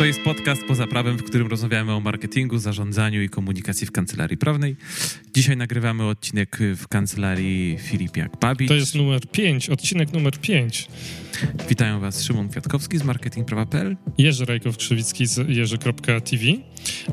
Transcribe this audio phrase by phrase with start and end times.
[0.00, 4.36] To jest podcast poza prawem, w którym rozmawiamy o marketingu, zarządzaniu i komunikacji w kancelarii
[4.36, 4.76] prawnej.
[5.34, 8.68] Dzisiaj nagrywamy odcinek w kancelarii Filipiak Babicz.
[8.68, 10.88] To jest numer 5, odcinek numer 5.
[11.68, 16.44] Witają Was Szymon Kwiatkowski z marketingprawa.pl Jerzy Rajkow-Krzywicki z jerzy.tv,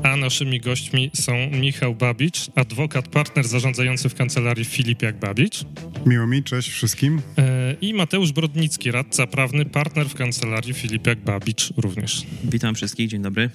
[0.02, 5.64] a naszymi gośćmi są Michał Babicz, adwokat, partner zarządzający w kancelarii Filipiak Babicz.
[6.06, 7.22] Miło mi, cześć wszystkim.
[7.38, 12.26] E, I Mateusz Brodnicki, radca prawny, partner w kancelarii Filipiak Babicz również.
[12.44, 13.50] Witam wszystkich, dzień dobry.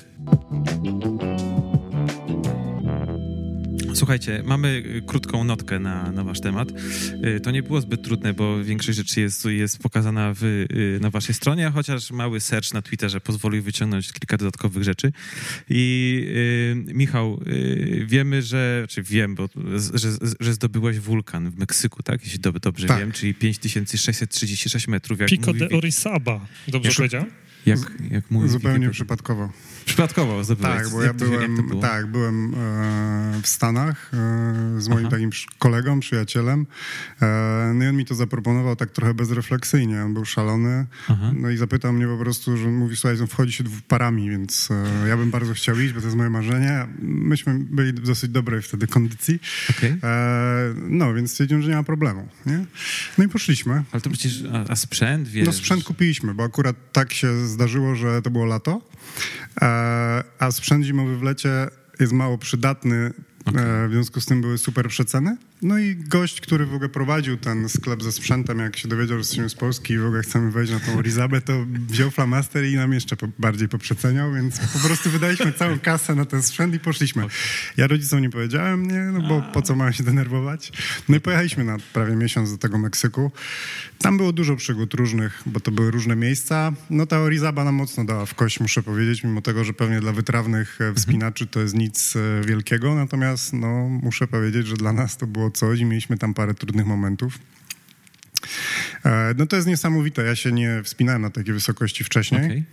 [3.93, 6.70] Słuchajcie, mamy krótką notkę na, na wasz temat.
[7.25, 11.09] Y, to nie było zbyt trudne, bo większość rzeczy jest, jest pokazana w, y, na
[11.09, 15.11] waszej stronie, chociaż mały search na Twitterze pozwolił wyciągnąć kilka dodatkowych rzeczy.
[15.69, 16.23] I
[16.89, 19.49] y, Michał, y, wiemy, że, czy wiem, bo,
[19.94, 22.23] że, że zdobyłeś wulkan w Meksyku, tak?
[22.23, 23.00] Jeśli dobrze Tak.
[23.00, 25.19] wiem, czyli 5636 metrów.
[25.19, 27.30] Jak Pico mówi, de Orizaba, dobrze Jak- powiedziałem?
[27.66, 27.80] jak,
[28.11, 28.94] jak mówi Zupełnie Wikipedia.
[28.94, 29.50] przypadkowo.
[29.86, 30.42] Przypadkowo.
[30.62, 35.12] Tak, bo ja byłem, tak, byłem e, w Stanach e, z moim Aha.
[35.12, 36.66] takim kolegą, przyjacielem.
[37.22, 40.03] E, no i on mi to zaproponował tak trochę bezrefleksyjnie.
[40.03, 40.86] On był szalony.
[41.08, 41.31] Aha.
[41.36, 44.70] No i zapytał mnie po prostu, że mówi, słuchaj, no wchodzi się dwóch parami, więc
[44.72, 46.88] e, ja bym bardzo chciał iść, bo to jest moje marzenie.
[47.02, 49.40] Myśmy byli w dosyć dobrej wtedy kondycji.
[50.03, 52.28] E, no, więc stwierdziłem, że nie ma problemu.
[52.45, 52.66] Nie?
[53.18, 53.84] No i poszliśmy.
[53.92, 55.45] Ale to przecież, a, a sprzęt, wiesz...
[55.45, 58.81] No sprzęt kupiliśmy, bo akurat tak się zdarzyło, że to było lato,
[59.62, 59.66] e,
[60.39, 61.67] a sprzęt zimowy w lecie
[61.99, 63.13] jest mało przydatny,
[63.47, 65.38] e, w związku z tym były super przeceny.
[65.64, 69.19] No i gość, który w ogóle prowadził ten sklep ze sprzętem, jak się dowiedział, że
[69.19, 72.75] jesteśmy z Polski i w ogóle chcemy wejść na tą Elizabę, to wziął flamaster i
[72.75, 76.80] nam jeszcze po, bardziej poprzeceniał, więc po prostu wydaliśmy całą kasę na ten sprzęt i
[76.80, 77.25] poszliśmy.
[77.78, 80.72] Ja rodzicom nie powiedziałem, nie, no bo po co mają się denerwować.
[81.09, 83.31] No i pojechaliśmy na prawie miesiąc do tego Meksyku.
[84.00, 86.74] Tam było dużo przygód różnych, bo to były różne miejsca.
[86.90, 90.12] No ta Orizaba nam mocno dała w kość, muszę powiedzieć, mimo tego, że pewnie dla
[90.12, 95.18] wytrawnych e, wspinaczy to jest nic e, wielkiego, natomiast no, muszę powiedzieć, że dla nas
[95.18, 97.40] to było coś i mieliśmy tam parę trudnych momentów.
[99.06, 100.24] E, No to jest niesamowite.
[100.24, 102.46] Ja się nie wspinałem na takiej wysokości wcześniej.
[102.46, 102.64] Okej.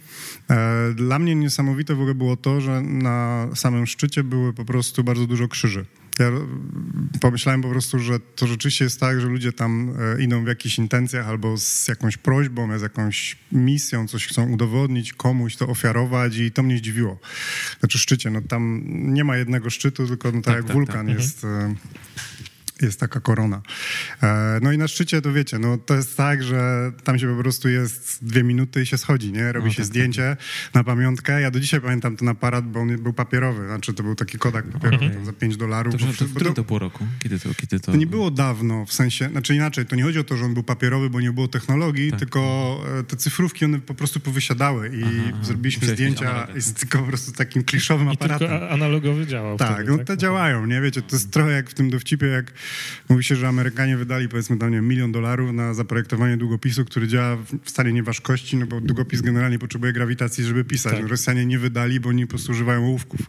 [0.50, 5.04] E, Dla mnie niesamowite w ogóle było to, że na samym szczycie były po prostu
[5.04, 5.86] bardzo dużo krzyży.
[6.18, 6.30] Ja
[7.20, 10.78] pomyślałem po prostu, że to rzeczywiście jest tak, że ludzie tam e, idą w jakichś
[10.78, 16.50] intencjach albo z jakąś prośbą, z jakąś misją, coś chcą udowodnić, komuś to ofiarować i
[16.52, 17.18] to mnie zdziwiło.
[17.80, 18.82] Znaczy szczycie, no tam
[19.14, 21.16] nie ma jednego szczytu, tylko no, tak, Tak, jak tak, wulkan tak.
[21.16, 21.44] jest...
[21.44, 21.74] e,
[22.86, 23.62] jest taka korona.
[24.22, 27.42] E, No i na szczycie to wiecie, no to jest tak, że tam się po
[27.42, 29.52] prostu jest dwie minuty i się schodzi, nie?
[29.52, 30.36] Robi No, się tak, zdjęcie
[30.74, 31.40] na pamiątkę.
[31.40, 34.66] Ja do dzisiaj pamiętam ten aparat, bo on był papierowy, znaczy to był taki kodak
[34.66, 35.10] papierowy Okej.
[35.16, 35.94] tam za 5 dolarów.
[35.94, 35.98] To,
[36.38, 37.06] to, to- to było roku?
[37.22, 37.92] Kiedy to, kiedy to...
[37.92, 40.54] to nie było dawno, w sensie, znaczy inaczej, to nie chodzi o to, że on
[40.54, 42.18] był papierowy, bo nie było technologii, Tak.
[42.18, 42.40] tylko
[43.00, 45.38] e, te cyfrówki, one po prostu powysiadły i Aha, aha.
[45.42, 48.48] zrobiliśmy zdjęcia z tylko po prostu takim kliszowym I aparatem.
[48.48, 50.80] tylko a- analogowy działał Tak, wtedy, no te działają, nie?
[50.80, 52.52] Wiecie, to jest trochę jak w tym dowcipie, jak
[53.08, 57.08] mówi się, że Amerykanie wydali powiedzmy tam, nie wiem, milion dolarów na zaprojektowanie długopisu, który
[57.08, 60.92] działa w- w stanie nieważkości, no bo długopis generalnie potrzebuje grawitacji, żeby pisać.
[60.92, 61.06] Tak.
[61.08, 63.20] Rosjanie nie wydali, bo oni po prostu używają ołówków,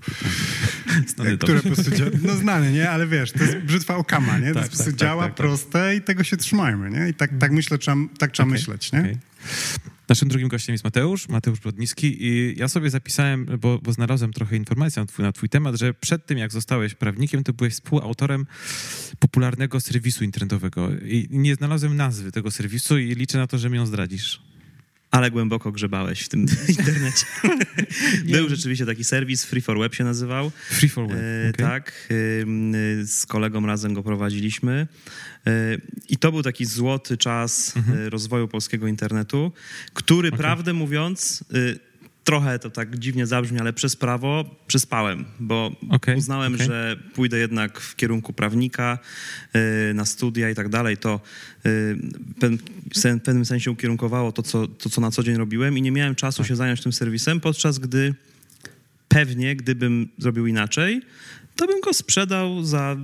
[1.16, 1.47] Znany to.
[1.47, 2.90] które po prostu dzia- no znane, nie?
[2.90, 4.47] Ale wiesz, to jest brzytwa Okama, nie?
[4.47, 5.38] To Tak, po prostu tak, tak, działa, tak, tak.
[5.38, 7.09] proste i tego się trzymajmy, nie?
[7.09, 9.00] I tak, tak myślę, trzeba, tak trzeba Okej, myśleć, nie?
[9.00, 9.18] okej.
[10.11, 14.55] Naszym drugim gościem jest Mateusz, Mateusz Brodnicki i ja sobie zapisałem, bo, bo znalazłem trochę
[14.55, 18.45] informacji na twój, na twój temat, że przed tym jak zostałeś prawnikiem, to byłeś współautorem
[19.19, 23.77] popularnego serwisu internetowego i nie znalazłem nazwy tego serwisu i liczę na to, że mi
[23.77, 24.50] ją zdradzisz.
[25.11, 27.25] Ale głęboko grzebałeś w tym internecie.
[28.31, 30.51] Był rzeczywiście taki serwis, Free for Web się nazywał.
[30.69, 31.66] Free for Web, E, okej.
[31.66, 32.45] Tak, y,
[33.05, 34.88] z kolegą razem go prowadziliśmy.
[35.47, 35.77] E,
[36.09, 39.51] I to był taki złoty czas e, rozwoju polskiego internetu,
[39.94, 41.91] który prawdę mówiąc, y,
[42.23, 46.67] trochę to tak dziwnie zabrzmi, ale przez prawo przespałem, bo Okej, uznałem, okej.
[46.67, 48.99] że pójdę jednak w kierunku prawnika,
[49.90, 50.97] y, na studia i tak dalej.
[50.97, 51.19] To
[51.66, 51.97] y,
[52.96, 56.16] w pewnym sensie ukierunkowało to co, to, co na co dzień robiłem i nie miałem
[56.16, 58.13] czasu się zająć tym serwisem, podczas gdy
[59.07, 61.01] pewnie, gdybym zrobił inaczej,
[61.61, 62.97] to bym go sprzedał za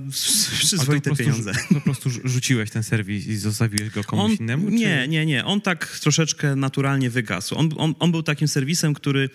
[0.58, 1.52] przyzwoite pieniądze.
[1.74, 4.66] Po prostu rzu- rzuciłeś ten serwis i zostawiłeś go komuś On, innemu?
[4.66, 5.44] czy- nie, nie, nie.
[5.44, 7.54] On tak troszeczkę naturalnie wygasł.
[7.56, 9.30] On, on, on był takim serwisem, który,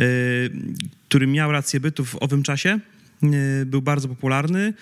[0.00, 0.50] y,
[1.08, 2.80] który miał rację bytu w owym czasie.
[3.22, 4.72] E, był bardzo popularny.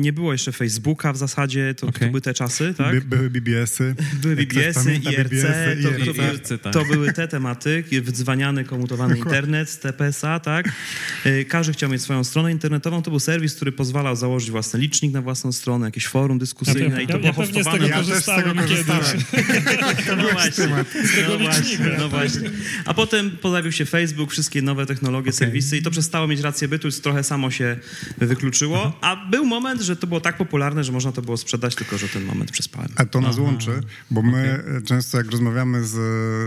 [0.00, 2.00] Nie było jeszcze Facebooka w zasadzie, to, Okej.
[2.00, 2.94] to były te czasy, tak?
[3.04, 3.94] By, były BBS-y.
[4.22, 6.04] Były Jak ktoś BBS-y, pamięta IRC, BBS-y, to, to, IRC.
[6.16, 6.72] były- IRC, tak.
[6.72, 10.68] to były te tematy, wdzwaniany, komutowany internet z TPS-a, tak?
[11.24, 15.12] E, Każdy chciał mieć swoją stronę internetową, to był serwis, który pozwalał założyć własny licznik
[15.12, 18.02] na własną stronę, jakieś forum dyskusyjne i to ja, było ja pewnie z tego Ja
[18.04, 18.86] też z tego kiedyś.
[20.16, 21.96] no właśnie, tego no właśnie, licznika.
[21.98, 22.50] no właśnie.
[22.84, 26.88] A potem pojawił się Facebook, wszystkie nowe technologie, serwisy i to przestało mieć rację bytu,
[26.88, 27.76] już trochę samo się
[28.18, 31.98] wykluczyło, a był moment, że to było tak popularne, że można to było sprzedać, tylko
[31.98, 32.88] że ten moment przespałem.
[32.96, 33.80] A to nas łączy,
[34.10, 35.96] bo my e, często jak rozmawiamy z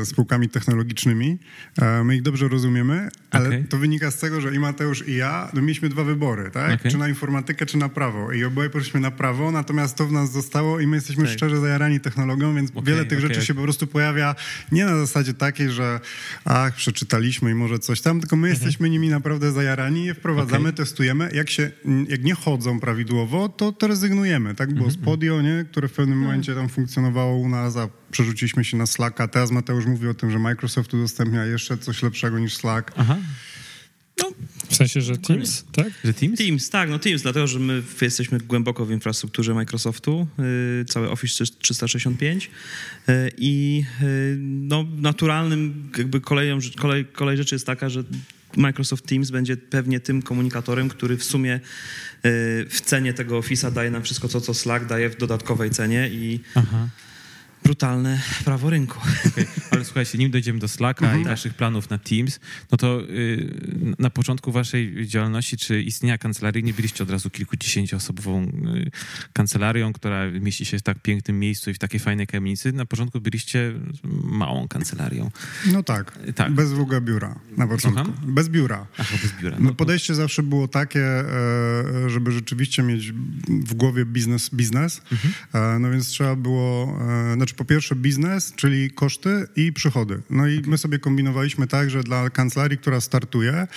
[0.07, 1.37] spółkami technologicznymi,
[1.81, 3.63] e, my ich dobrze rozumiemy, ale Okej.
[3.63, 6.79] to wynika z tego, że i Mateusz i ja no mieliśmy dwa wybory, tak?
[6.79, 6.91] Okej.
[6.91, 8.31] Czy na informatykę, czy na prawo.
[8.31, 11.33] I oboje poszliśmy na prawo, natomiast to w nas zostało i my jesteśmy Tak.
[11.33, 14.35] szczerze zajarani technologią, więc wiele tych rzeczy się po prostu pojawia
[14.71, 15.99] nie na zasadzie takiej, że
[16.45, 20.73] ach, przeczytaliśmy i może coś tam, tylko my jesteśmy nimi naprawdę zajarani, je wprowadzamy, Okej.
[21.33, 21.71] Jak się,
[22.07, 24.55] jak nie chodzą prawidłowo, to, to rezygnujemy.
[24.55, 25.65] Tak było z Podio, nie?
[25.71, 29.27] które w pewnym momencie tam funkcjonowało u nas, a przerzuciliśmy się na Slacka.
[29.27, 32.91] Teraz Mateusz mówi o tym, że Microsoft udostępnia jeszcze coś lepszego niż Slack.
[32.97, 33.17] Aha,
[34.69, 35.87] W sensie, że Teams, tak?
[36.03, 36.39] że Teams?
[36.39, 40.27] Teams, tak, no Teams, dlatego, że my jesteśmy głęboko w infrastrukturze Microsoftu,
[40.81, 42.45] y, cały Office 365
[43.09, 48.03] y, i y, no, naturalnym jakby koleją, kolej, kolej rzeczy jest taka, że
[48.59, 51.59] Microsoft Teams będzie pewnie tym komunikatorem, który w sumie y,
[52.69, 56.39] w cenie tego Office'a daje nam wszystko, co, co Slack daje w dodatkowej cenie i
[56.55, 56.87] Aha.
[57.63, 58.99] Brutalne prawo rynku.
[59.27, 62.39] Okej, Ale słuchajcie, nim dojdziemy do Slacka i waszych planów na Teams,
[62.71, 68.43] no to y, na początku waszej działalności czy istnienia kancelarii nie byliście od razu kilkudziesięcioosobową
[68.43, 68.91] y,
[69.33, 72.71] kancelarią, która mieści się w tak pięknym miejscu i w takiej fajnej kamienicy.
[72.73, 73.73] Na początku byliście
[74.23, 75.31] małą kancelarią.
[75.71, 76.51] No tak, Tak.
[76.51, 78.05] bez w ogóle biura na początku.
[78.05, 78.33] Słucham?
[78.35, 78.87] Bez biura.
[78.97, 79.57] Ach, bez biura.
[79.59, 83.11] No, podejście zawsze było takie, e, żeby rzeczywiście mieć
[83.47, 85.01] w głowie biznes, biznes.
[85.53, 86.99] E, No więc trzeba było,
[87.33, 90.21] e, znaczy po pierwsze biznes, czyli koszty i przychody.
[90.29, 93.67] No i my sobie kombinowaliśmy tak, że dla kancelarii, która startuje, e,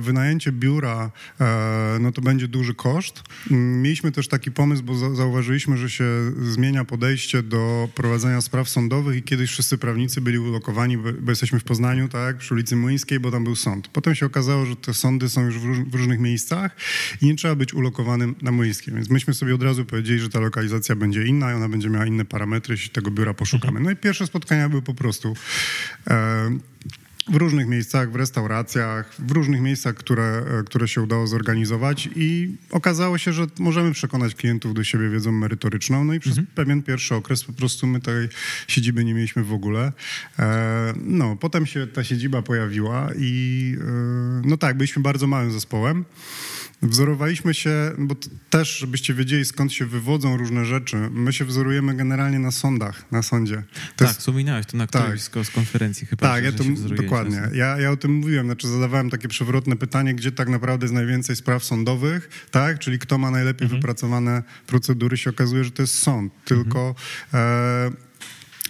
[0.00, 1.10] wynajęcie biura,
[1.40, 3.22] e, no to będzie duży koszt.
[3.50, 6.04] Mieliśmy też taki pomysł, bo za- zauważyliśmy, że się
[6.42, 11.64] zmienia podejście do prowadzenia spraw sądowych i kiedyś wszyscy prawnicy byli ulokowani, bo jesteśmy w
[11.64, 13.88] Poznaniu, tak, przy ulicy Młyńskiej, bo tam był sąd.
[13.88, 16.76] Potem się okazało, że te sądy są już w różnych miejscach
[17.22, 20.40] i nie trzeba być ulokowanym na Młyńskiej, więc myśmy sobie od razu powiedzieli, że ta
[20.40, 23.80] lokalizacja będzie inna i ona będzie miała inne parametry, tego biura poszukamy.
[23.80, 25.36] No i pierwsze spotkania były po prostu
[26.10, 26.50] e,
[27.28, 32.56] w różnych miejscach, w restauracjach, w różnych miejscach, które, e, które się udało zorganizować i
[32.70, 37.14] okazało się, że możemy przekonać klientów do siebie wiedzą merytoryczną, no i przez pewien pierwszy
[37.14, 38.28] okres po prostu my tej
[38.68, 39.92] siedziby nie mieliśmy w ogóle.
[40.38, 43.76] E, no, potem się ta siedziba pojawiła i
[44.44, 46.04] no tak, byliśmy bardzo małym zespołem.
[46.82, 48.16] Wzorowaliśmy się, bo
[48.50, 50.96] też, żebyście wiedzieli, skąd się wywodzą różne rzeczy.
[51.10, 53.62] My się wzorujemy generalnie na sądach, na sądzie.
[53.96, 55.02] To tak, wspominałeś to na tak.
[55.02, 56.20] którejś z, z konferencji chyba.
[56.20, 57.42] tak, ja to dokładnie.
[57.52, 61.36] Ja, ja o tym mówiłem, znaczy zadawałem takie przewrotne pytanie, gdzie tak naprawdę jest najwięcej
[61.36, 62.78] spraw sądowych, tak?
[62.78, 66.32] Czyli kto ma najlepiej wypracowane procedury, się okazuje, że to jest sąd.
[66.44, 66.94] Tylko
[67.34, 67.90] e,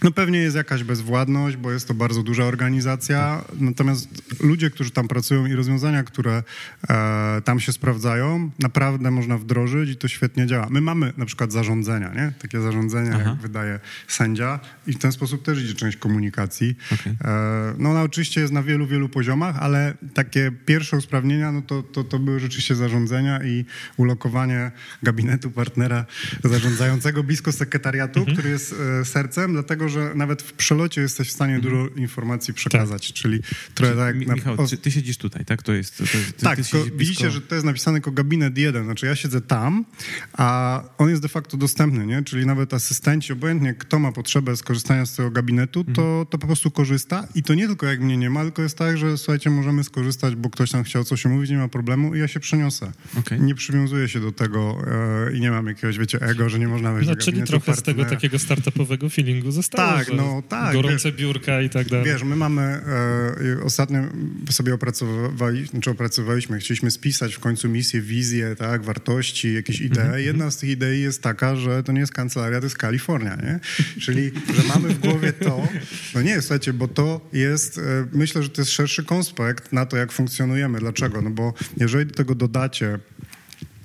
[0.02, 4.08] no pewnie jest jakaś bezwładność, bo jest to bardzo duża organizacja, natomiast
[4.40, 6.42] ludzie, którzy tam pracują i rozwiązania, które
[6.90, 10.66] e, tam się sprawdzają, naprawdę można wdrożyć i to świetnie działa.
[10.70, 12.32] My mamy na przykład zarządzenia, nie?
[12.42, 13.30] Takie zarządzenia, Aha.
[13.30, 16.76] jak wydaje sędzia i w ten sposób też idzie część komunikacji.
[16.92, 17.12] Okej.
[17.24, 21.82] E, No ona oczywiście jest na wielu, wielu poziomach, ale takie pierwsze usprawnienia, no to,
[21.82, 23.64] to, to były rzeczywiście zarządzenia i
[23.96, 24.70] ulokowanie
[25.02, 26.04] gabinetu partnera
[26.44, 28.36] zarządzającego blisko sekretariatu, Mhm.
[28.36, 33.12] który jest e, sercem, dlatego że nawet w przelocie jesteś w stanie dużo informacji przekazać,
[33.12, 33.40] czyli
[33.74, 34.00] trochę tak...
[34.16, 34.18] Mhm.
[34.18, 35.62] Mi- na- Michał, ty, ty siedzisz tutaj, tak?
[35.62, 35.98] To jest...
[35.98, 38.84] To, to, ty, tak, ty tylko widzicie, że to jest napisane jako gabinet jeden.
[38.84, 39.84] Znaczy ja siedzę tam,
[40.32, 42.22] a on jest de facto dostępny, nie?
[42.22, 46.26] Czyli nawet asystenci, obojętnie kto ma potrzebę skorzystania z tego gabinetu, to, Mhm.
[46.26, 47.28] to po prostu korzysta.
[47.34, 50.34] I to nie tylko jak mnie nie ma, tylko jest tak, że słuchajcie, możemy skorzystać,
[50.36, 52.92] bo ktoś tam chciał coś omówić, nie ma problemu i ja się przeniosę.
[53.18, 53.40] Okej.
[53.40, 54.78] Nie przywiązuję się do tego
[55.28, 57.76] e, i nie mam jakiegoś, wiecie, ego, że nie można wejść No, do czyli trochę
[57.76, 58.10] z tego partnera.
[58.20, 59.79] takiego startupowego feelingu zostało.
[59.80, 62.06] Tak, no tak, Gorące biurka i tak dalej.
[62.06, 63.98] Wiesz, my mamy, e, ostatnio
[64.50, 70.00] sobie opracowali, znaczy opracowaliśmy, chcieliśmy spisać w końcu misję, wizję, tak, wartości, jakieś idee.
[70.24, 73.60] Jedna z tych idei jest taka, że to nie jest kancelaria, to jest Kalifornia, nie?
[74.00, 75.68] Czyli, że mamy w głowie to,
[76.14, 77.82] no nie, słuchajcie, bo to jest, e,
[78.12, 80.78] myślę, że to jest szerszy konspekt na to, jak funkcjonujemy.
[80.78, 81.22] Dlaczego?
[81.22, 82.98] No bo jeżeli do tego dodacie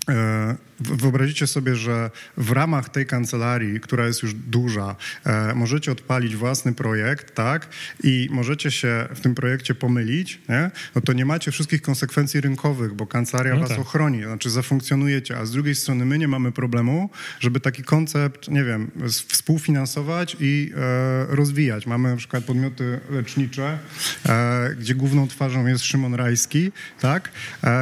[0.10, 6.36] e, wyobrazicie sobie, że w ramach tej kancelarii, która jest już duża, e, możecie odpalić
[6.36, 7.70] własny projekt, tak?
[8.04, 10.72] I możecie się w tym projekcie pomylić, nie?
[10.96, 13.80] No to nie macie wszystkich konsekwencji rynkowych, bo kancelaria No was tak.
[13.80, 18.64] ochroni, znaczy zafunkcjonujecie, a z drugiej strony my nie mamy problemu, żeby taki koncept, nie
[18.64, 18.92] wiem,
[19.28, 21.88] współfinansować i e, rozwijać.
[21.88, 23.80] Mamy na przykład podmioty lecznicze,
[24.26, 27.32] e, gdzie główną twarzą jest Szymon Rajski, tak?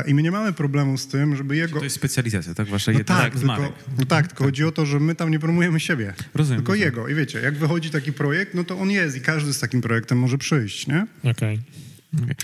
[0.07, 1.79] I my nie mamy problemu z tym, żeby jego...
[1.79, 2.67] To jest specjalizacja, tak?
[2.67, 5.31] Wasza No jedna tak, z tylko, no tak, tylko chodzi o to, że my tam
[5.31, 6.13] nie promujemy siebie.
[6.33, 6.91] Rozumiem, Tylko rozumiem.
[6.91, 7.07] jego.
[7.07, 10.17] I wiecie, jak wychodzi taki projekt, no to on jest i każdy z takim projektem
[10.17, 11.07] może przyjść, nie?
[11.23, 11.59] Okej.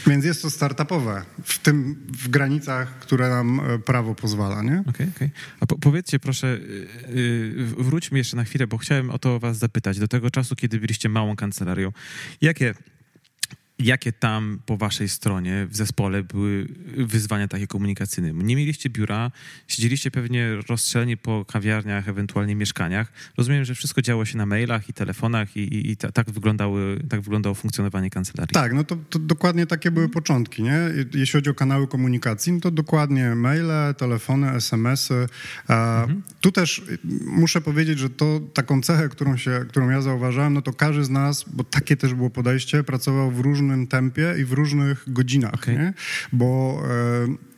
[0.08, 4.84] Więc jest to startupowe, w tym, w granicach, które nam e, prawo pozwala, nie?
[4.88, 5.30] Okej, okej.
[5.60, 9.58] A po, powiedzcie proszę, y, y, wróćmy jeszcze na chwilę, bo chciałem o to was
[9.58, 10.00] zapytać.
[10.00, 11.92] Do tego czasu, kiedy byliście małą kancelarią,
[12.42, 12.74] jakie,
[13.80, 16.68] jakie tam po waszej stronie w zespole były
[16.98, 18.34] wyzwania takie komunikacyjne?
[18.34, 19.32] Nie mieliście biura,
[19.68, 23.12] siedzieliście pewnie rozstrzeleni po kawiarniach, ewentualnie mieszkaniach.
[23.38, 27.04] Rozumiem, że wszystko działo się na mailach i telefonach i, i, i ta, tak, wyglądały,
[27.10, 28.54] tak wyglądało funkcjonowanie kancelarii.
[28.54, 30.80] Tak, no to, to dokładnie takie były początki, nie?
[31.14, 35.28] Jeśli chodzi o kanały komunikacji, no to dokładnie maile, telefony, SMS-y.
[35.70, 36.08] E,
[36.42, 36.84] Tu też
[37.26, 41.10] muszę powiedzieć, że to taką cechę, którą, się, którą ja zauważyłem, no to każdy z
[41.10, 45.78] nas, bo takie też było podejście, pracował w różnym tempie i w różnych godzinach, Okej.
[45.78, 45.94] nie?
[46.34, 46.82] Bo...
[46.90, 47.50] E,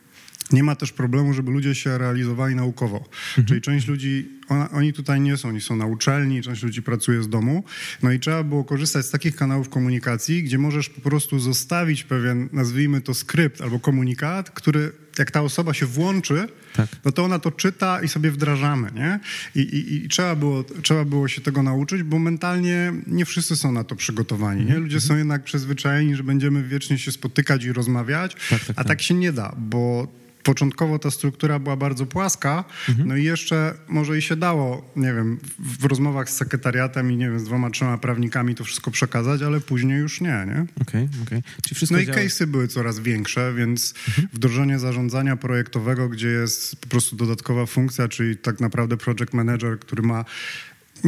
[0.52, 3.04] nie ma też problemu, żeby ludzie się realizowali naukowo.
[3.48, 7.22] Czyli część ludzi, ona, oni tutaj nie są, oni są na uczelni, część ludzi pracuje
[7.22, 7.64] z domu.
[8.02, 12.48] No i trzeba było korzystać z takich kanałów komunikacji, gdzie możesz po prostu zostawić pewien,
[12.52, 16.88] nazwijmy to skrypt albo komunikat, który jak ta osoba się włączy, Tak.
[17.04, 19.20] no to ona to czyta i sobie wdrażamy, nie?
[19.54, 23.72] I, i, i trzeba, było, trzeba było się tego nauczyć, bo mentalnie nie wszyscy są
[23.72, 24.78] na to przygotowani, nie?
[24.78, 28.86] Ludzie są jednak przyzwyczajeni, że będziemy wiecznie się spotykać i rozmawiać, Tak, tak, a tak.
[28.86, 30.08] tak się nie da, bo
[30.42, 32.64] początkowo ta struktura była bardzo płaska,
[33.04, 37.30] no i jeszcze może i się dało, nie wiem, w, rozmowach z sekretariatem i nie
[37.30, 40.66] wiem, z dwoma, trzema prawnikami to wszystko przekazać, ale później już nie, nie?
[40.82, 41.42] Okej, okej.
[41.62, 42.18] Czyli wszystko No i działa...
[42.18, 43.94] case'y były coraz większe, więc
[44.32, 50.02] wdrożenie zarządzania projektowego, gdzie jest po prostu dodatkowa funkcja, czyli tak naprawdę project manager, który
[50.02, 50.24] ma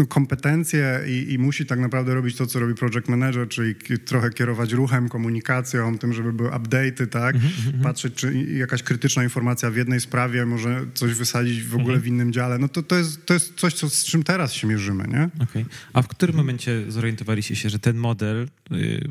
[0.09, 3.75] kompetencje i, i musi tak naprawdę robić to, co robi project manager, czyli
[4.05, 7.37] trochę kierować ruchem, komunikacją, tym, żeby były update'y, tak?
[7.83, 12.33] Patrzeć, czy jakaś krytyczna informacja w jednej sprawie może coś wysadzić w ogóle w innym
[12.33, 12.59] dziale.
[12.59, 15.45] No to, to, jest, to jest coś, co, z czym teraz się mierzymy, nie?
[15.45, 15.67] Okej.
[15.93, 19.09] A w którym momencie zorientowaliście się, że ten model, y,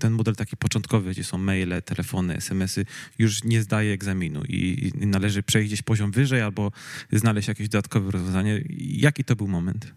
[0.00, 2.86] ten model taki początkowy, gdzie są maile, telefony, SMS-y,
[3.18, 6.72] już nie zdaje egzaminu i, i należy przejść gdzieś poziom wyżej albo
[7.12, 8.64] znaleźć jakieś dodatkowe rozwiązanie?
[8.78, 9.92] Jaki to był moment?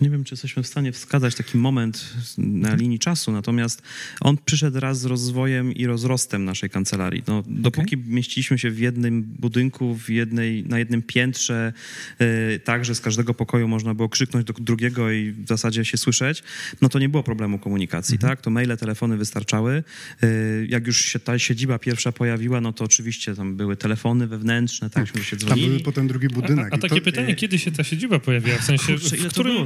[0.00, 3.82] Nie wiem, czy jesteśmy w stanie wskazać taki moment na linii czasu, natomiast
[4.20, 7.22] on przyszedł raz z rozwojem i rozrostem naszej kancelarii.
[7.26, 11.72] No, dopóki mieściliśmy się w jednym budynku, w jednej, na jednym piętrze,
[12.18, 15.96] e, tak, że z każdego pokoju można było krzyknąć do drugiego i w zasadzie się
[15.96, 16.42] słyszeć,
[16.80, 18.40] no to nie było problemu komunikacji, tak?
[18.40, 19.84] To maile, telefony wystarczały.
[20.22, 20.26] E,
[20.68, 25.06] jak już się ta siedziba pierwsza pojawiła, no to oczywiście tam były telefony wewnętrzne, tak,
[25.06, 25.68] żeśmy się Tam dzwonili.
[25.70, 26.72] był potem drugi budynek.
[26.72, 28.58] A, a takie to- pytanie, kiedy się ta siedziba pojawiła?
[28.58, 29.56] W sensie, Kurczę, w, to którym?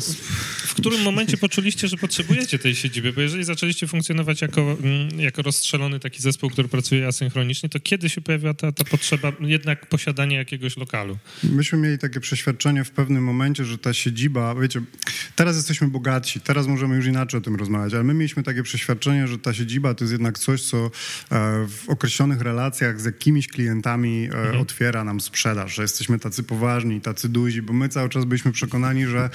[0.66, 3.12] W którym momencie poczuliście, że potrzebujecie tej siedziby?
[3.12, 8.08] Bo jeżeli zaczęliście funkcjonować jako, mm, jako rozstrzelony taki zespół, który pracuje asynchronicznie, to kiedy
[8.08, 11.18] się pojawiła ta, ta potrzeba jednak posiadania jakiegoś lokalu?
[11.42, 14.80] Myśmy mieli takie przeświadczenie w pewnym momencie, że ta siedziba, wiecie,
[15.36, 19.28] teraz jesteśmy bogatsi, teraz możemy już inaczej o tym rozmawiać, ale my mieliśmy takie przeświadczenie,
[19.28, 20.90] że ta siedziba to jest jednak coś, co e,
[21.68, 27.28] w określonych relacjach z jakimiś klientami e, otwiera nam sprzedaż, że jesteśmy tacy poważni, tacy
[27.28, 29.30] duzi, bo my cały czas byliśmy przekonani, że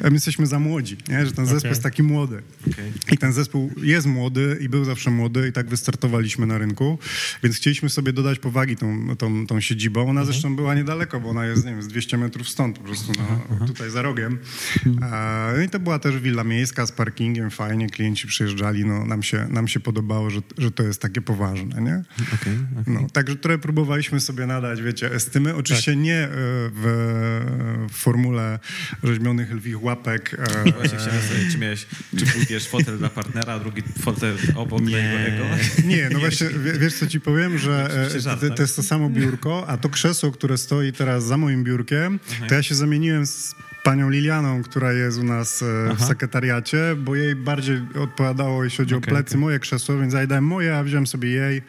[0.00, 1.26] e, my jesteśmy za młodzi, nie?
[1.26, 1.68] że ten zespół Okej.
[1.70, 2.42] jest taki młody.
[2.72, 2.92] Okej.
[3.12, 6.98] I ten zespół jest młody i był zawsze młody i tak wystartowaliśmy na rynku,
[7.42, 10.08] więc chcieliśmy sobie dodać powagi tą, tą, tą siedzibą.
[10.08, 13.12] Ona zresztą była niedaleko, bo ona jest, nie wiem, z 200 metrów stąd, po prostu
[13.60, 14.38] na, tutaj za rogiem.
[14.86, 19.22] E, No i to była też willa miejska z parkingiem, fajnie, klienci przyjeżdżali, no nam
[19.22, 22.02] się, nam się podobało, że, że to jest takie poważne, nie?
[22.34, 22.58] Okej.
[22.86, 25.54] No, także trochę próbowaliśmy sobie nadać, wiecie, estymy.
[25.54, 26.28] Oczywiście nie e,
[26.74, 28.58] w, w formule
[29.02, 30.13] rzeźbionych lwich łapek.
[30.14, 31.86] E, Właśnie chciałem sobie, czy miałeś,
[32.18, 34.96] czy pójdziesz fotel dla partnera, a drugi fotel obok Nie.
[34.96, 35.44] jego.
[35.94, 38.56] Nie, no właśnie, wie- wiesz co ci powiem, że Oczywiście e, żart, to, tak?
[38.56, 42.54] to jest to samo biurko, a to krzesło, które stoi teraz za moim biurkiem, to
[42.54, 46.06] ja się zamieniłem z panią Lilianą, która jest u nas e, w Aha.
[46.06, 49.40] sekretariacie, bo jej bardziej odpowiadało, jeśli chodzi Okej, o plecy, okej.
[49.40, 51.62] moje krzesło, więc ja dałem moje, a wziąłem sobie jej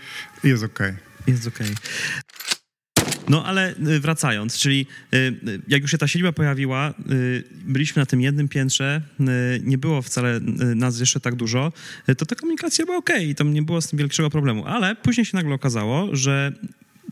[0.44, 0.94] i jest okej.
[1.28, 1.68] Jest okej.
[3.30, 6.94] No ale y, wracając, czyli y, y, jak już się ta siedziba pojawiła,
[7.66, 9.02] byliśmy na tym jednym piętrze,
[9.64, 10.40] nie było wcale
[10.76, 11.72] nas jeszcze tak dużo,
[12.18, 15.38] to ta komunikacja była i tam nie było z tym większego problemu, ale później się
[15.38, 16.54] nagle okazało, że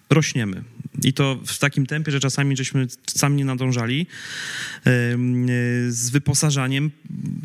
[0.09, 0.63] rośniemy.
[1.03, 4.07] I to w takim tempie, że czasami żeśmy sami nie nadążali
[5.87, 6.91] z wyposażaniem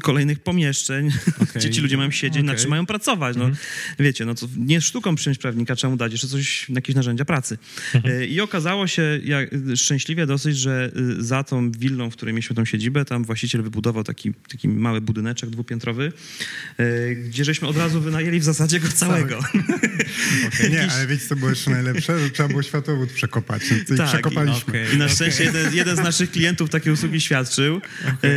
[0.03, 1.11] kolejnych pomieszczeń,
[1.57, 2.63] gdzie ci ludzie mają siedzieć, na Okej.
[2.63, 3.37] czym mają pracować.
[3.37, 3.51] No,
[3.99, 7.59] Wiecie, no to nie sztuką przyjąć prawnika, czemu dać jeszcze coś, jakieś narzędzia pracy.
[8.05, 12.57] E, I okazało się jak, szczęśliwie dosyć, że y, za tą willą, w której mieliśmy
[12.57, 16.13] tą siedzibę, tam właściciel wybudował taki, taki mały budyneczek dwupiętrowy,
[16.79, 19.41] e, gdzie żeśmy od razu wynajęli w zasadzie go całego.
[20.71, 22.19] Nie, ale wiecie, co było jeszcze najlepsze?
[22.19, 23.63] Że trzeba było światłowód przekopać.
[23.89, 24.63] No, I Tak, przekopaliśmy.
[24.69, 24.95] okej.
[24.95, 27.81] I na szczęście jeden, jeden z naszych klientów takiej usługi świadczył
[28.25, 28.29] e,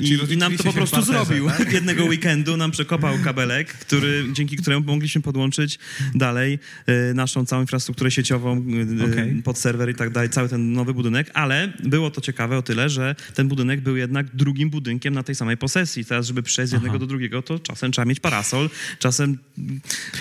[0.00, 1.48] i, Czyli i nam to po prostu w barterze, zrobił.
[1.50, 1.72] tak?
[1.78, 5.78] Jednego weekendu nam przekopał kabelek, który, dzięki któremu mogliśmy podłączyć
[6.14, 8.64] dalej e, naszą całą infrastrukturę sieciową
[9.00, 9.42] e, Okej.
[9.42, 12.88] pod serwer i tak dalej, cały ten nowy budynek, ale było to ciekawe o tyle,
[12.88, 16.04] że ten budynek był jednak drugim budynkiem na tej samej posesji.
[16.04, 16.98] Teraz, żeby przejść z jednego Aha.
[17.00, 19.38] do drugiego, to czasem trzeba mieć parasol, czasem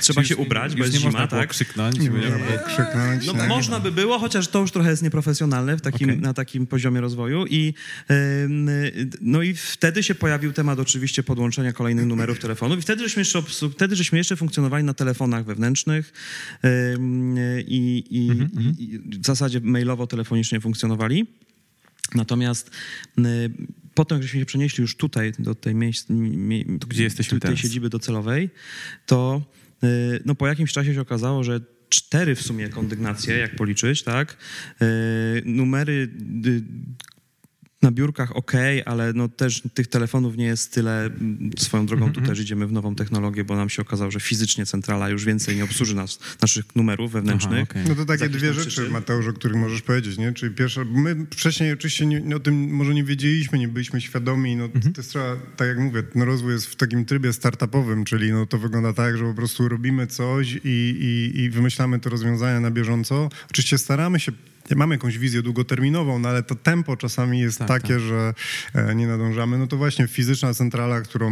[0.01, 1.49] trzeba Już się nie- ubrać, bo jest nie zima, można było tak?
[1.49, 1.99] krzyknąć.
[1.99, 3.04] Nie można było krzyknąć.
[3.27, 3.47] No, nie?
[3.47, 6.21] można by było, chociaż to już trochę jest nieprofesjonalne w takim, Okej.
[6.21, 7.45] na takim poziomie rozwoju.
[7.49, 7.73] I,
[9.21, 13.41] no i wtedy się pojawił temat oczywiście podłączenia kolejnych numerów telefonów i wtedy żeśmy jeszcze,
[13.73, 16.13] wtedy żeśmy jeszcze funkcjonowali na telefonach wewnętrznych
[17.67, 21.27] i, i, Mhm, i w zasadzie mailowo-telefonicznie funkcjonowali.
[22.15, 22.71] Natomiast
[23.93, 26.07] potem, żeśmy się przenieśli już tutaj, do tej miejsc,
[26.87, 27.59] gdzie jesteśmy do tej teraz?
[27.59, 28.49] siedziby docelowej,
[29.05, 29.41] to
[29.83, 29.87] y,
[30.25, 31.59] no, po jakimś czasie się okazało, że
[31.95, 34.37] cztery w sumie kondygnacje, jak policzyć, tak?
[34.81, 36.09] Y, numery
[37.85, 38.51] na biurkach ok,
[38.85, 41.09] ale no też tych telefonów nie jest tyle.
[41.57, 45.09] Swoją drogą tu też idziemy w nową technologię, bo nam się okazało, że fizycznie centrala
[45.09, 47.67] już więcej nie obsłuży nas, naszych numerów wewnętrznych.
[47.71, 47.83] Aha, okej.
[47.89, 48.91] No to takie dwie rzeczy, przyczyn.
[48.91, 50.33] Mateusz, o których możesz powiedzieć, nie?
[50.33, 54.69] Czyli pierwsza, my wcześniej oczywiście nie, o tym może nie wiedzieliśmy, nie byliśmy świadomi, no
[54.69, 58.45] to jest trzeba, tak jak mówię, ten rozwój jest w takim trybie startupowym, czyli no
[58.45, 62.71] to wygląda tak, że po prostu robimy coś i, i, i wymyślamy te rozwiązania na
[62.71, 63.29] bieżąco.
[63.49, 64.31] Oczywiście staramy się
[64.75, 67.99] mamy jakąś wizję długoterminową, no ale to tempo czasami jest Tak, takie, tak.
[68.03, 68.33] że
[68.73, 69.57] e, nie nadążamy.
[69.57, 71.29] No to właśnie fizyczna centrala, którą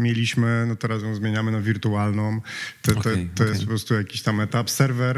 [0.00, 2.40] mieliśmy, no teraz ją zmieniamy na wirtualną.
[2.82, 3.66] To, to, Okej, to jest okej.
[3.66, 4.70] po prostu jakiś tam etap.
[4.70, 5.16] Serwer,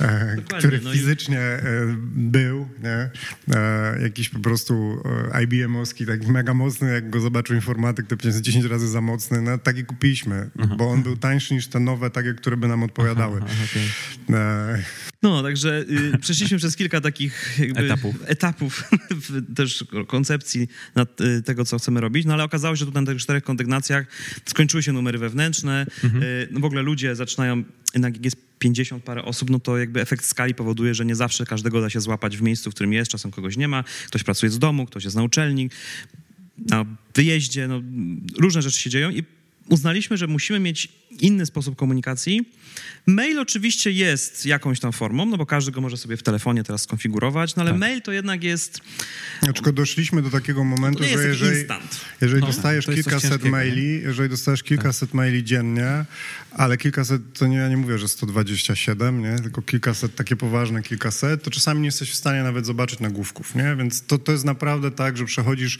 [0.00, 1.62] e, Dokładnie, który no i- fizycznie e,
[2.14, 3.10] był, nie?
[4.02, 5.02] Jakiś po prostu
[5.42, 9.42] IBM-owski, taki mega mocny, jak go zobaczył informatyk, to jest 10 razy za mocny.
[9.42, 13.40] No taki kupiliśmy, bo on był tańszy niż te nowe, takie, które by nam odpowiadały.
[13.44, 13.80] Aha.
[14.30, 14.82] E,
[15.22, 15.84] No, także
[16.14, 18.16] y, przeszliśmy przez kilka takich jakby Etapów.
[18.26, 18.84] etapów
[19.56, 20.68] też koncepcji
[21.38, 24.06] y, tego, co chcemy robić, no ale okazało się, że tu na tych czterech kondygnacjach
[24.46, 29.22] skończyły się numery wewnętrzne, y, no w ogóle ludzie zaczynają, jednak jak jest 50 parę
[29.22, 32.42] osób, no to jakby efekt skali powoduje, że nie zawsze każdego da się złapać w
[32.42, 35.22] miejscu, w którym jest, czasem kogoś nie ma, ktoś pracuje z domu, ktoś jest na
[35.22, 35.70] uczelni,
[36.58, 37.82] na wyjeździe, no
[38.38, 39.24] różne rzeczy się dzieją i
[39.68, 40.88] uznaliśmy, że musimy mieć
[41.22, 42.50] inny sposób komunikacji.
[43.06, 46.82] Mail oczywiście jest jakąś tam formą, no bo każdy go może sobie w telefonie teraz
[46.82, 47.80] skonfigurować, no ale Tak.
[47.80, 48.80] mail to jednak jest,
[49.54, 52.00] Tylko doszliśmy do takiego momentu, że jeżeli, instant.
[52.20, 56.04] jeżeli No, dostajesz kilkaset maili, jeżeli dostajesz kilkaset maili dziennie,
[56.52, 59.38] ale kilkaset, to nie, ja nie mówię, że 127, nie?
[59.38, 63.76] tylko kilkaset, takie poważne kilkaset, to czasami nie jesteś w stanie nawet zobaczyć nagłówków, nie?
[63.76, 65.78] Więc to, to jest naprawdę tak, że przechodzisz,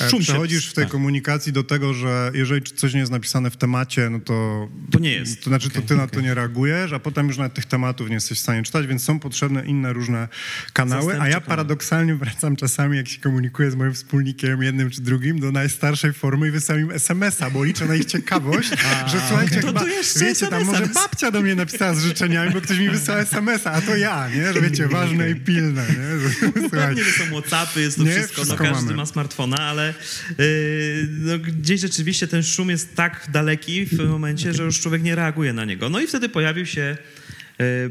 [0.00, 0.92] e, Szum przechodzisz w tej tak.
[0.92, 4.68] komunikacji do tego, że jeżeli coś nie jest napisane w temacie, no to...
[4.90, 5.44] To nie jest.
[5.44, 8.14] To znaczy, to ty na to nie reagujesz, a potem już nawet tych tematów nie
[8.14, 10.28] jesteś w stanie czytać, więc są potrzebne inne różne
[10.72, 15.40] kanały, a ja paradoksalnie wracam czasami, jak się komunikuję z moim wspólnikiem, jednym czy drugim,
[15.40, 18.70] do najstarszej formy i wysyłam im SMS-a, bo liczę na ich ciekałość,
[19.12, 19.84] że słuchajcie, To chyba,
[20.20, 23.80] wiecie, tam może babcia do mnie napisała z życzeniami, bo ktoś mi wysłał SMS-a, a
[23.80, 24.52] to ja, nie?
[24.52, 26.20] Że wiecie, ważne i pilne, nie?
[26.20, 28.96] Że, że są Whatsappy, jest to Nie, wszystko, wszystko no każdy mamy.
[28.96, 29.94] ma smartfona, ale
[30.38, 30.46] yy,
[31.10, 35.52] no, gdzieś rzeczywiście ten szum jest tak daleki w momencie, że już człowiek nie reaguje
[35.52, 35.88] na niego.
[35.88, 36.96] No i wtedy pojawił się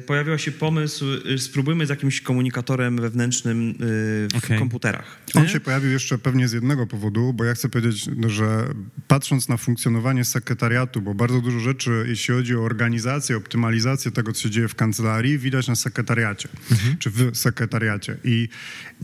[0.06, 4.60] pojawił się pomysł, yy, spróbujmy z jakimś komunikatorem wewnętrznym yy, w Okej.
[4.60, 5.18] komputerach.
[5.36, 5.50] On nie?
[5.50, 8.68] się pojawił jeszcze pewnie z jednego powodu, bo ja chcę powiedzieć, że
[9.08, 14.42] patrząc na funkcjonowanie sekretariatu, bo bardzo dużo rzeczy, jeśli chodzi o organizację, optymalizację tego, co
[14.44, 16.50] się dzieje w kancelarii, widać na sekretariacie,
[17.00, 18.18] czy w sekretariacie.
[18.24, 18.50] I,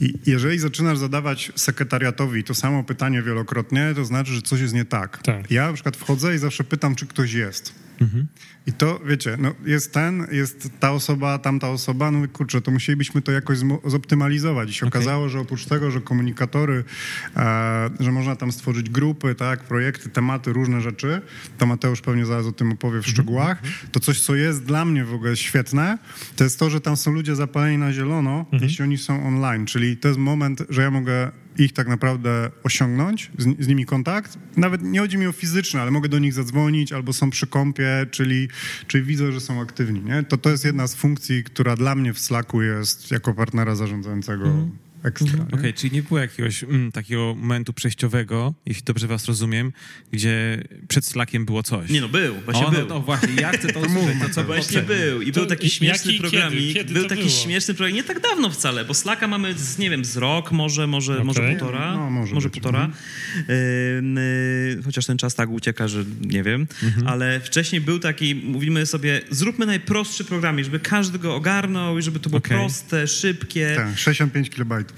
[0.01, 4.85] I jeżeli zaczynasz zadawać sekretariatowi to samo pytanie wielokrotnie, to znaczy, że coś jest nie
[4.85, 5.23] tak.
[5.23, 5.51] Tak.
[5.51, 7.83] Ja na przykład wchodzę i zawsze pytam, czy ktoś jest.
[8.67, 13.21] I to, wiecie, no jest ten, jest ta osoba, tamta osoba, no kurczę, to musielibyśmy
[13.21, 14.69] to jakoś zoptymalizować.
[14.69, 16.83] I się okazało, że oprócz tego, że komunikatory,
[17.35, 21.21] e, że można tam stworzyć grupy, tak, projekty, tematy, różne rzeczy,
[21.57, 25.05] to Mateusz pewnie zaraz o tym opowie w szczegółach, to coś, co jest dla mnie
[25.05, 25.97] w ogóle świetne,
[26.35, 29.97] to jest to, że tam są ludzie zapaleni na zielono, jeśli oni są online, czyli
[29.97, 34.37] to jest moment, że ja mogę ich tak naprawdę osiągnąć, z, z, nimi kontakt.
[34.57, 38.05] Nawet nie chodzi mi o fizyczny, ale mogę do nich zadzwonić albo są przy kąpie,
[38.11, 38.47] czyli,
[38.87, 40.01] czyli widzę, że są aktywni.
[40.01, 40.23] Nie?
[40.23, 44.45] To, to jest jedna z funkcji, która dla mnie w Slacku jest jako partnera zarządzającego
[44.45, 45.31] mm ekstra.
[45.31, 45.47] Mhm.
[45.47, 49.71] Okej, okay, czyli nie było jakiegoś mm, takiego momentu przejściowego, jeśli dobrze was rozumiem,
[50.11, 51.89] gdzie przed Slackiem było coś.
[51.89, 52.87] Nie no, był, właśnie o, no, był.
[52.87, 54.21] No, właśnie, ja chcę to usłyszeć.
[54.21, 56.53] To, co właśnie był i to był taki śmieszny program.
[56.93, 57.33] Był taki było?
[57.33, 60.87] śmieszny program, nie tak dawno wcale, bo Slacka mamy, z, nie wiem, z rok, może,
[60.87, 61.25] może, okay.
[61.25, 61.93] może półtora.
[61.93, 62.85] No, może, może półtora.
[62.85, 64.15] Mhm.
[64.75, 67.07] Yy, chociaż ten czas tak ucieka, że nie wiem, mhm.
[67.07, 72.19] ale wcześniej był taki, mówimy sobie, zróbmy najprostszy program, żeby każdy go ogarnął i żeby
[72.19, 72.57] to było okay.
[72.57, 73.73] proste, szybkie.
[73.75, 74.92] Tak, 65 kilobajtów.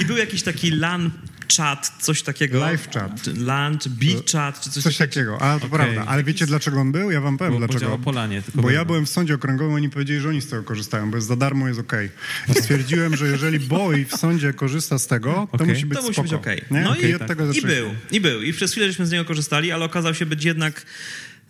[0.00, 1.10] I był jakiś taki LAN
[1.56, 2.60] chat, coś takiego.
[2.60, 3.26] Live chat.
[3.26, 5.42] Lunch, beat chat, czy coś, coś takiego.
[5.42, 5.78] A, to okay.
[5.78, 6.04] prawda.
[6.06, 7.10] Ale wiecie, dlaczego on był?
[7.10, 7.98] Ja wam powiem, bo, dlaczego.
[7.98, 11.16] Polanie, bo ja byłem w sądzie okręgowym, oni powiedzieli, że oni z tego korzystają, bo
[11.16, 12.10] jest za darmo, jest okej.
[12.48, 12.62] Okay.
[12.62, 15.66] Stwierdziłem, że jeżeli Boy w sądzie korzysta z tego, to okay.
[15.66, 16.62] musi być To musi być okej.
[16.62, 16.82] Okay.
[16.82, 18.42] No i, i, od tego i był, i był.
[18.42, 20.82] I przez chwilę żeśmy z niego korzystali, ale okazał się być jednak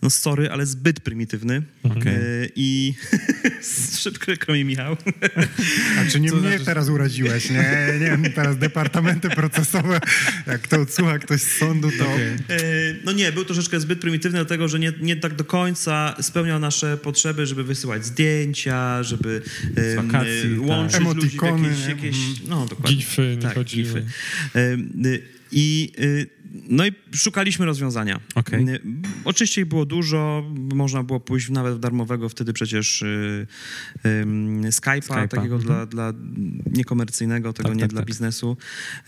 [0.01, 1.61] no sorry, ale zbyt prymitywny.
[1.83, 2.13] Okay.
[2.13, 2.93] E, I
[4.27, 4.97] szybko mi Michał.
[5.99, 6.65] A czy nie Co mnie znaczy...
[6.65, 7.65] teraz uraziłeś, nie?
[7.99, 9.99] Nie wiem, teraz departamenty procesowe,
[10.47, 12.03] jak to odsłucha ktoś z sądu, to...
[12.03, 12.37] Okay.
[12.49, 12.59] E,
[13.05, 16.97] no nie, był troszeczkę zbyt prymitywny, dlatego że nie, nie tak do końca spełniał nasze
[16.97, 19.41] potrzeby, żeby wysyłać zdjęcia, żeby
[19.95, 20.67] wakacji, tak.
[20.67, 21.15] łączyć tak.
[21.15, 22.17] ludzi w jakieś, jakieś...
[22.47, 22.97] No, dokładnie.
[22.97, 23.63] Gify nie tak.
[23.63, 24.05] Gify.
[25.51, 25.91] I
[26.69, 28.19] no i szukaliśmy rozwiązania.
[28.35, 28.79] Okay.
[29.25, 33.47] Oczywiście było dużo, można było pójść nawet w darmowego wtedy przecież y,
[34.05, 34.25] y,
[34.69, 35.61] Skype'a, Skype'a, takiego mhm.
[35.61, 36.13] dla, dla
[36.71, 38.07] niekomercyjnego, tego tak, nie tak, dla tak.
[38.07, 38.57] biznesu.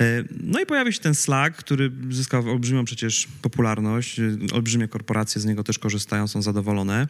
[0.01, 4.19] Y, no i pojawił się ten Slack, który zyskał olbrzymią przecież popularność.
[4.19, 7.07] Y, olbrzymie korporacje z niego też korzystają, są zadowolone.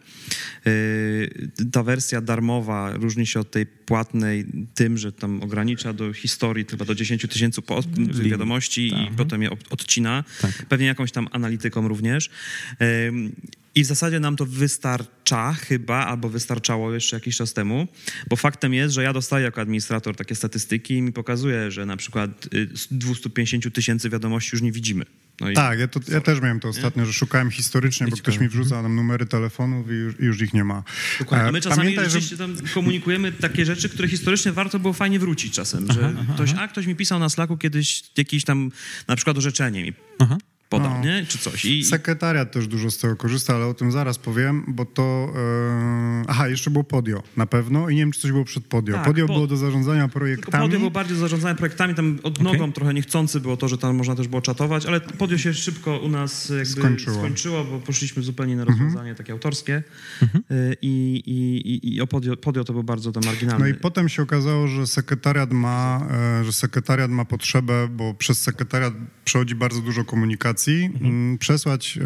[1.72, 6.84] Ta wersja darmowa różni się od tej płatnej tym, że tam ogranicza do historii chyba
[6.84, 7.60] do 10 tysięcy
[8.22, 9.16] wiadomości i mhm.
[9.16, 10.66] potem je odcina tak.
[10.68, 12.30] pewnie jakąś tam analityką również.
[13.74, 17.88] I w zasadzie nam to wystarcza chyba, albo wystarczało jeszcze jakiś czas temu,
[18.28, 21.96] bo faktem jest, że ja dostaję jako administrator takie statystyki i mi pokazuje, że na
[21.96, 22.30] przykład
[22.74, 25.04] z 250 tysięcy wiadomości już nie widzimy.
[25.40, 28.48] No tak, ja, to, ja, też miałem to ostatnio, że szukałem historycznie, bo ktoś mi
[28.48, 30.82] wrzuca tam numery telefonów i już, już ich nie ma.
[31.18, 31.48] Dokładnie.
[31.48, 32.36] A my czasami Pamiętaj, że...
[32.36, 36.68] tam komunikujemy takie rzeczy, które historycznie warto było fajnie wrócić czasem, że aha, ktoś, a
[36.68, 38.70] ktoś mi pisał na Slacku kiedyś jakieś tam
[39.08, 39.92] na przykład orzeczenie mi
[40.70, 41.04] aha podał, no.
[41.04, 41.26] nie?
[41.26, 41.64] Czy coś.
[41.64, 41.84] I...
[41.84, 45.32] Sekretariat też dużo z tego korzysta, ale o tym zaraz powiem, bo to...
[45.34, 46.24] Yy...
[46.28, 48.94] Aha, jeszcze było Podio na pewno i nie wiem, czy coś było przed Podio.
[48.94, 49.34] Tak, Podio po...
[49.34, 50.52] było do zarządzania projektami.
[50.52, 52.52] Tylko Podio było bardziej do zarządzania projektami, tam od okay.
[52.52, 55.98] nogą trochę niechcący było to, że tam można też było czatować, ale Podio się szybko
[55.98, 58.78] u nas jakby skończyło, skończyło bo poszliśmy zupełnie na mhm.
[58.78, 59.82] rozwiązanie takie autorskie
[60.22, 60.44] mhm.
[60.82, 63.64] I, i, i, o Podio, Podio to był bardzo to marginalny.
[63.64, 66.06] No i potem się okazało, że sekretariat ma,
[66.40, 71.06] e, że sekretariat ma potrzebę, bo przez sekretariat przechodzi bardzo dużo komunikacji mhm.
[71.06, 71.98] Mm, przesłać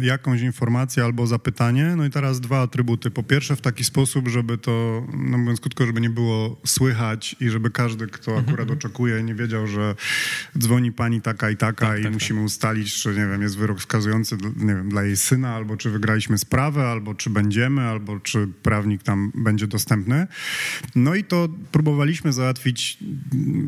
[0.00, 1.94] e, jakąś informację albo zapytanie.
[1.96, 3.10] No i teraz dwa atrybuty.
[3.10, 7.48] Po pierwsze w taki sposób, żeby to, no mówiąc krótko, żeby nie było słychać i
[7.48, 8.44] żeby każdy, kto mhm.
[8.44, 8.78] akurat mhm.
[8.78, 9.94] oczekuje, nie wiedział, że
[10.58, 12.46] dzwoni pani taka i taka tak, i tak, musimy tak.
[12.46, 16.38] ustalić, czy nie wiem, jest wyrok skazujący, nie wiem, dla jej syna, albo czy wygraliśmy
[16.38, 20.26] sprawę, albo czy będziemy, albo czy prawnik tam będzie dostępny.
[20.94, 22.98] No i to próbowaliśmy załatwić,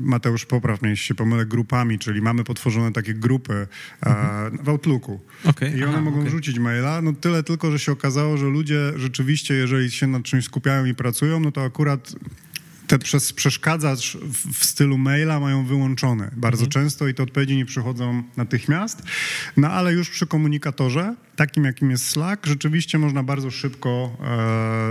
[0.00, 3.66] Mateusz, popraw mnie, jeśli się pomylę, grupami, czyli mamy potworzone takie grupy,
[4.02, 4.27] mhm
[4.62, 5.20] w Outlooku.
[5.44, 6.30] Okay, I one aha, mogą okay.
[6.30, 7.02] rzucić maila.
[7.02, 10.94] No tyle tylko, że się okazało, że ludzie rzeczywiście, jeżeli się nad czymś skupiają i
[10.94, 12.14] pracują, no to akurat
[12.86, 14.16] te przez przeszkadzacz
[14.54, 16.70] w, stylu maila mają wyłączone bardzo mhm.
[16.70, 19.02] często i te odpowiedzi nie przychodzą natychmiast.
[19.56, 24.16] No ale już przy komunikatorze, takim jakim jest Slack, rzeczywiście można bardzo szybko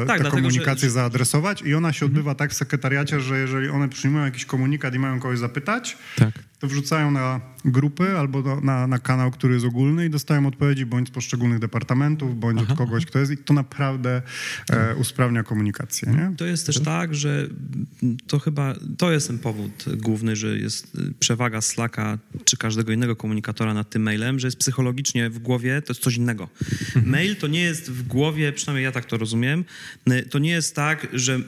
[0.03, 0.93] e, tak, tę komunikację że...
[0.93, 2.11] zaadresować i ona się mhm.
[2.11, 6.33] odbywa tak w sekretariacie, że jeżeli one przyjmują jakiś komunikat i mają kogoś zapytać, tak.
[6.59, 10.85] to wrzucają na grupy albo do, na, na, kanał, który jest ogólny i dostają odpowiedzi
[10.85, 12.73] bądź z poszczególnych departamentów, bądź Aha.
[12.73, 14.21] od kogoś, kto jest i to naprawdę
[14.69, 16.11] e, usprawnia komunikację.
[16.11, 16.35] Nie?
[16.37, 17.47] To jest też tak, że
[18.27, 23.73] to chyba, to jest ten powód główny, że jest przewaga Slacka czy każdego innego komunikatora
[23.73, 26.36] nad tym mailem, że jest psychologicznie w głowie, to jest coś innego.
[26.43, 27.09] Mhm.
[27.09, 29.65] Mail to nie jest w głowie, przynajmniej ja tak to rozumiem,
[30.29, 31.39] to nie jest tak, że,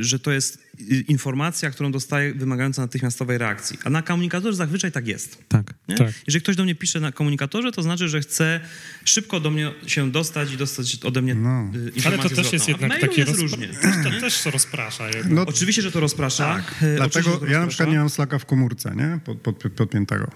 [0.00, 0.68] że to jest
[1.08, 3.78] informacja, którą dostaję wymagająca natychmiastowej reakcji.
[3.84, 5.48] A na komunikatorze zazwyczaj tak jest.
[5.48, 6.12] Tak, tak.
[6.26, 8.60] Jeżeli ktoś do mnie pisze na komunikatorze, to znaczy, że chce
[9.04, 11.70] szybko do mnie się dostać i dostać ode mnie no.
[11.94, 13.68] informację Ale to też jest jednak takie jest różnie.
[14.04, 15.04] To też to rozprasza.
[15.28, 16.54] No, oczywiście, że to rozprasza.
[16.54, 16.84] Tak.
[16.96, 19.20] Dlatego to ja na przykład nie mam slaka w komórce, nie?
[19.24, 20.30] Pod, pod, podpiętego.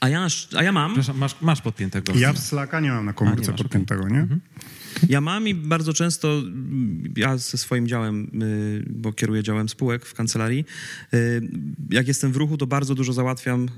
[0.00, 0.94] A ja, a ja mam.
[1.14, 2.12] Masz, masz podpiętego.
[2.18, 4.20] Ja w Slacka nie mam na komórce podpiętego, nie?
[4.20, 4.40] Mhm.
[5.08, 10.06] Ja mam i bardzo często, mm, ja ze swoim działem, y, bo kieruję działem spółek
[10.06, 10.64] w kancelarii,
[11.14, 11.40] y,
[11.90, 13.68] jak jestem w ruchu, to bardzo dużo załatwiam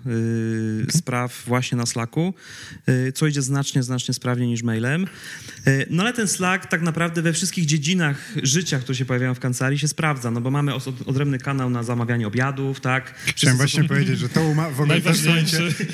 [0.86, 2.34] y, spraw właśnie na Slacku,
[3.14, 5.06] co idzie znacznie, znacznie sprawniej niż mailem.
[5.90, 9.78] No ale ten Slack tak naprawdę we wszystkich dziedzinach życia, które się pojawiają w kancelarii,
[9.78, 10.72] się sprawdza, no bo mamy
[11.06, 13.14] odrębny kanał na zamawianie obiadów, tak?
[13.14, 14.40] Wszyscy Chciałem są- właśnie powiedzieć, że to
[14.74, 15.00] w ogóle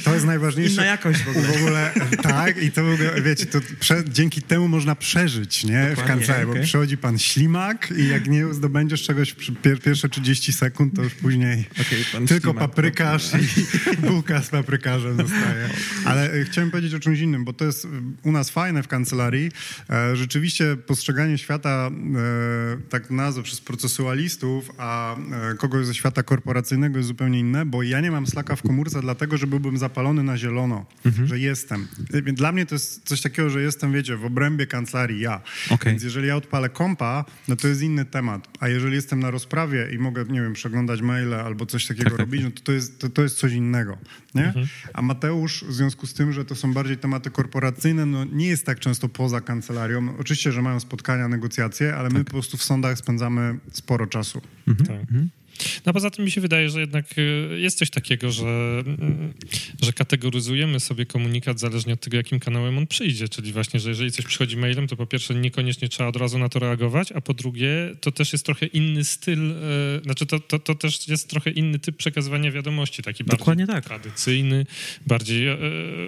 [0.05, 0.73] to jest najważniejsze.
[0.75, 1.47] Inna jakość w ogóle.
[1.47, 5.87] W ogóle tak, i to w ogóle, wiecie, to prze, dzięki temu można przeżyć, nie?
[5.87, 6.65] W Dokładnie, kancelarii, bo okej.
[6.65, 11.65] przychodzi pan ślimak i jak nie zdobędziesz czegoś pier, pierwsze 30 sekund, to już później
[12.13, 12.69] pan tylko ślimak.
[12.69, 15.69] paprykarz i bułka z paprykarzem zostaje.
[16.05, 17.89] Ale e, chciałem powiedzieć o czymś innym, bo to jest
[18.23, 19.51] u nas fajne w kancelarii.
[19.91, 25.17] E, rzeczywiście postrzeganie świata e, tak nazwę przez procesualistów, a
[25.59, 29.37] kogoś ze świata korporacyjnego jest zupełnie inne, bo ja nie mam slaka w komórce dlatego,
[29.37, 30.87] że byłbym zapalony na zielono,
[31.25, 31.89] że jestem.
[32.33, 35.41] Dla mnie to jest coś takiego, że jestem, wiecie, w obrębie kancelarii ja.
[35.71, 35.93] Okej.
[35.93, 38.49] Więc jeżeli ja odpalę kompa, no to jest inny temat.
[38.61, 42.13] A jeżeli jestem na rozprawie i mogę, nie wiem, przeglądać maile albo coś takiego Tak,
[42.13, 42.21] tak.
[42.21, 43.99] robić, no to to jest, to, to jest coś innego.
[44.35, 44.53] Nie?
[44.93, 48.67] A Mateusz, w związku z tym, że to są bardziej tematy korporacyjne, no nie jest
[48.67, 50.17] tak często poza kancelarią.
[50.19, 54.41] Oczywiście, że mają spotkania, negocjacje, ale my po prostu w sądach spędzamy sporo czasu.
[54.87, 55.07] Tak.
[55.87, 59.33] No poza tym mi się wydaje, że jednak y, jest coś takiego, że, mm,
[59.83, 63.29] że kategoryzujemy sobie komunikat zależnie od tego, jakim kanałem on przyjdzie.
[63.29, 66.49] Czyli właśnie, że jeżeli coś przychodzi mailem, to po pierwsze niekoniecznie trzeba od razu na
[66.49, 67.69] to reagować, a po drugie
[68.01, 69.55] to też jest trochę inny styl, y,
[70.05, 73.85] znaczy to, to, to też jest trochę inny typ przekazywania wiadomości, taki Dokładnie bardziej tak.
[73.85, 74.67] tradycyjny,
[75.07, 75.59] bardziej e,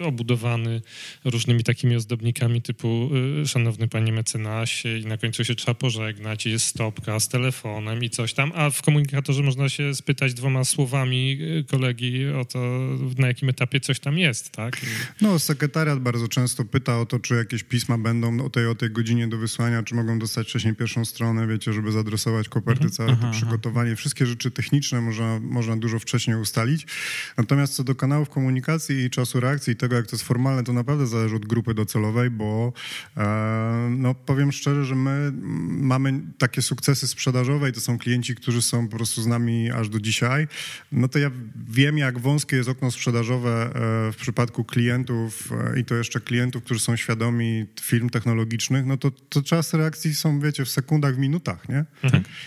[0.03, 0.83] obudowany
[1.25, 3.11] różnymi takimi ozdobnikami typu
[3.43, 8.05] y, szanowny panie mecenasie i na końcu się trzeba pożegnać i jest stopka z telefonem
[8.05, 12.59] i coś tam, a w komunikatorze można się spytać dwoma słowami y, kolegi o to,
[13.19, 14.81] na jakim etapie coś tam jest, tak?
[15.21, 18.91] No, sekretariat bardzo często pyta o to, czy jakieś pisma będą o tej, o tej
[18.91, 23.31] godzinie do wysłania, czy mogą dostać wcześniej pierwszą stronę, wiecie, żeby zadresować koperty, całe to
[23.31, 23.97] przygotowanie.
[23.97, 26.87] Wszystkie rzeczy techniczne można, można dużo wcześniej ustalić.
[27.37, 30.73] Natomiast co do kanałów komunikacji i czasu reakcji i tego, jak to jest formalne, to
[30.73, 32.73] naprawdę zależy od grupy docelowej, bo
[33.17, 35.33] e, no, powiem szczerze, że my
[35.69, 40.01] mamy takie sukcesy sprzedażowe i to są klienci, którzy są po prostu nami aż do
[40.01, 40.49] dzisiaj.
[40.93, 41.31] No to ja
[41.71, 43.71] wiem, jak wąskie jest okno sprzedażowe
[44.09, 48.97] e, w przypadku klientów e, i to jeszcze klientów, którzy są świadomi firm technologicznych, no
[48.97, 51.85] to, to czas reakcji są, wiecie, w sekundach, w minutach, nie?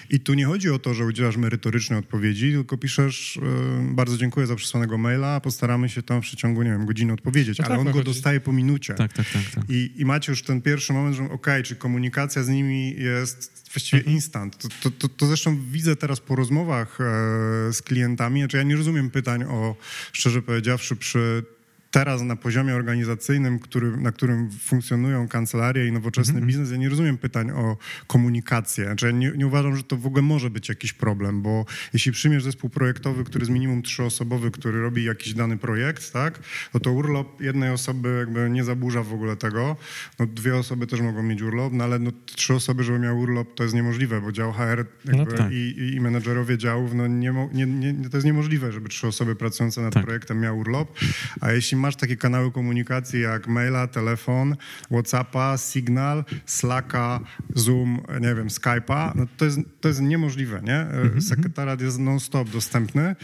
[0.09, 4.47] I tu nie chodzi o to, że udzielasz merytorycznej odpowiedzi, tylko piszesz e, bardzo dziękuję
[4.47, 7.79] za przesłanego maila, postaramy się tam w przeciągu, nie wiem, godziny odpowiedzieć, No ale tak,
[7.79, 8.93] on no go dostaje po minucie.
[8.93, 9.43] Tak, tak, tak.
[9.55, 9.63] tak.
[9.69, 13.99] I, I macie już ten pierwszy moment, że okej, czy komunikacja z nimi jest właściwie
[13.99, 14.15] Mhm.
[14.15, 14.57] instant.
[14.57, 18.39] To, to, to, to zresztą widzę teraz po rozmowach e, z klientami.
[18.41, 19.75] Znaczy ja nie rozumiem pytań o,
[20.13, 21.43] szczerze powiedziawszy, przy
[21.91, 26.47] teraz na poziomie organizacyjnym, który, na którym funkcjonują kancelarie i nowoczesny Mhm.
[26.47, 27.77] biznes, ja nie rozumiem pytań o
[28.07, 28.85] komunikację.
[28.85, 32.11] Znaczy ja nie, nie uważam, że to w ogóle może być jakiś problem, bo jeśli
[32.11, 36.39] przyjmiesz zespół projektowy, który jest minimum trzyosobowy, który robi jakiś dany projekt, tak,
[36.73, 39.75] no to urlop jednej osoby jakby nie zaburza w ogóle tego.
[40.19, 43.55] No dwie osoby też mogą mieć urlop, no ale no, trzy osoby, żeby miały urlop,
[43.55, 45.51] to jest niemożliwe, bo dział HR No tak.
[45.51, 49.35] i, i, i menedżerowie działów, no nie, nie, nie, to jest niemożliwe, żeby trzy osoby
[49.35, 50.03] pracujące nad Tak.
[50.03, 50.97] projektem miały urlop.
[51.41, 54.55] A jeśli masz takie kanały komunikacji jak maila, telefon,
[54.91, 57.19] Whatsappa, Signal, Slacka,
[57.55, 60.79] Zoom, nie wiem, Skype'a, no to jest, to jest niemożliwe, nie?
[60.79, 63.15] Mhm, Sekretariat jest non-stop dostępny.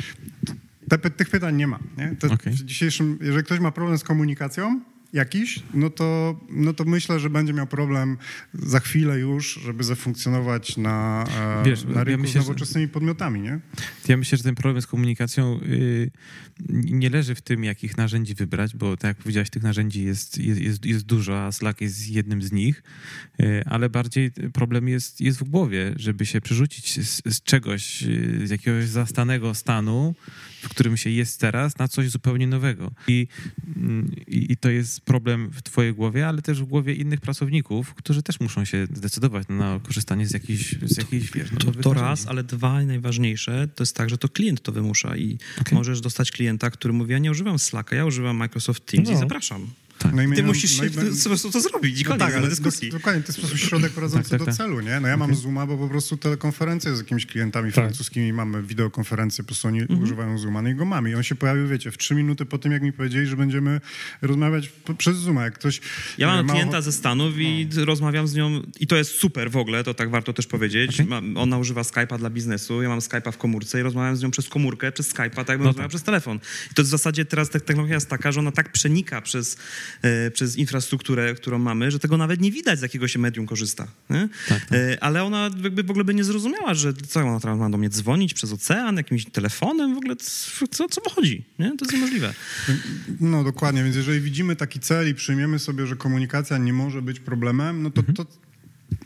[0.89, 2.15] Te, tych pytań nie ma, nie?
[2.33, 2.53] Okej.
[2.53, 4.81] W dzisiejszym, jeżeli ktoś ma problem z komunikacją,
[5.13, 8.17] jakiś, no to, no to myślę, że będzie miał problem
[8.53, 11.25] za chwilę już, żeby zafunkcjonować na,
[11.61, 13.59] e, Wiesz, na ja rynku myślę, z że- nowoczesnymi podmiotami, nie?
[14.07, 16.11] Ja myślę, że ten problem z komunikacją y,
[16.69, 20.61] nie leży w tym, jakich narzędzi wybrać, bo tak jak powiedziałeś, tych narzędzi jest, jest,
[20.61, 22.83] jest, jest dużo, a Slack jest jednym z nich,
[23.41, 28.41] y, ale bardziej problem jest, jest w głowie, żeby się przerzucić z, z czegoś, y,
[28.47, 30.15] z jakiegoś zastanego stanu,
[30.61, 32.91] w którym się jest teraz, na coś zupełnie nowego.
[33.07, 33.27] I,
[33.75, 37.93] mm, i, i to jest problem w twojej głowie, ale też w głowie innych pracowników,
[37.93, 41.89] którzy też muszą się zdecydować na korzystanie z jakichś, z jakichś wiesz, To, nowych to
[41.89, 42.09] narzędzi.
[42.09, 45.73] raz, ale dwa, najważniejsze, to jest tak, że to klient to wymusza i Okej.
[45.77, 49.19] możesz dostać klienta, który mówi, ja nie używam Slacka, ja używam Microsoft Teams i No.
[49.97, 50.15] Zapraszam.
[50.29, 52.47] No i Ty musisz no i po prostu to zrobić i No koniec, tak, ale
[52.49, 52.89] dyskusji.
[52.91, 54.55] dokładnie, to jest po prostu środek prowadzący Tak, tak, do tak.
[54.55, 54.99] celu, nie?
[54.99, 57.73] No ja mam Zooma, bo po prostu telekonferencje z jakimiś klientami Tak.
[57.75, 60.03] francuskimi mamy, wideokonferencje, po prostu oni Mhm.
[60.03, 61.09] używają Zooma, no i go mamy.
[61.11, 63.81] I on się pojawił, wiecie, w trzy minuty po tym, jak mi powiedzieli, że będziemy
[64.21, 65.43] rozmawiać przez Zooma.
[65.43, 65.81] Jak ktoś...
[66.17, 69.51] Ja e, mam ma klienta ze Stanów i rozmawiam z nią i to jest super
[69.51, 70.93] w ogóle, to tak warto też powiedzieć.
[70.93, 71.05] Okej.
[71.05, 74.31] Ma, ona używa Skype'a dla biznesu, ja mam Skype'a w komórce i rozmawiam z nią
[74.31, 75.89] przez komórkę, przez Skype'a, tak jakbym No rozmawiał tak.
[75.89, 76.39] przez telefon.
[76.71, 79.57] I to w zasadzie teraz technologia jest taka, że ona tak przenika przez e,
[80.33, 83.87] przez infrastrukturę, którą mamy, że tego nawet nie widać, z jakiego się medium korzysta.
[84.09, 84.29] Nie?
[84.49, 84.79] Tak, tak.
[84.79, 87.77] E, Ale ona jakby w ogóle by nie zrozumiała, że co ona teraz ma do
[87.77, 91.43] mnie dzwonić przez ocean, jakimś telefonem, w ogóle co, co, chodzi?
[91.59, 91.77] Nie?
[91.77, 92.33] To jest niemożliwe.
[93.19, 97.19] No dokładnie, więc jeżeli widzimy taki cel i przyjmiemy sobie, że komunikacja nie może być
[97.19, 98.25] problemem, no to, to,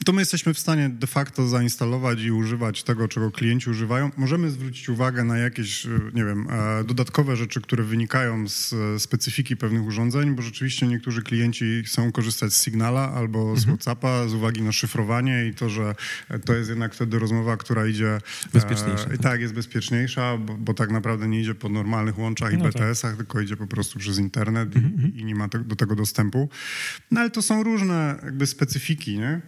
[0.05, 4.11] to my jesteśmy w stanie de facto zainstalować i używać tego, czego klienci używają.
[4.17, 8.99] Możemy zwrócić uwagę na jakieś, e, nie wiem, e, dodatkowe rzeczy, które wynikają z e,
[8.99, 14.33] specyfiki pewnych urządzeń, bo rzeczywiście niektórzy klienci chcą korzystać z Signala albo z WhatsAppa z
[14.33, 15.95] uwagi na szyfrowanie i to, że
[16.29, 18.15] e, to jest jednak wtedy rozmowa, która idzie...
[18.15, 18.19] e,
[18.53, 19.17] Bezpieczniejsza, tak.
[19.17, 22.73] tak, jest bezpieczniejsza, bo, bo tak naprawdę nie idzie po normalnych łączach i No tak.
[22.73, 26.49] BTS-ach, tylko idzie po prostu przez internet i, i nie ma te, do tego dostępu.
[27.11, 29.41] No ale to są różne jakby specyfiki, nie?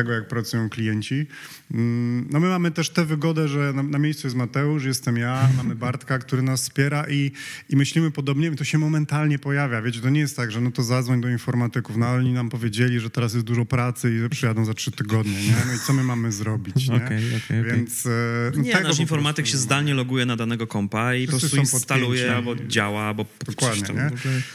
[0.00, 1.26] Tego, jak pracują klienci.
[1.74, 5.48] Mm, No my mamy też tę wygodę, że na, na miejscu jest Mateusz, jestem ja,
[5.56, 7.32] mamy Bartka, który nas wspiera i,
[7.68, 9.82] i myślimy podobnie i to się momentalnie pojawia.
[9.82, 12.48] Wiecie, to nie jest tak, że no to zadzwoń do informatyków, no ale oni nam
[12.48, 15.56] powiedzieli, że teraz jest dużo pracy i że przyjadą za trzy tygodnie, nie?
[15.66, 16.96] No i co my mamy zrobić, nie?
[16.96, 17.64] Okej, okej, okej.
[17.64, 18.10] Więc e,
[18.56, 22.56] no Nie, nasz informatyk się zdalnie loguje na danego kompa i po prostu instaluje albo
[22.56, 24.10] działa, albo Dokładnie, tam nie?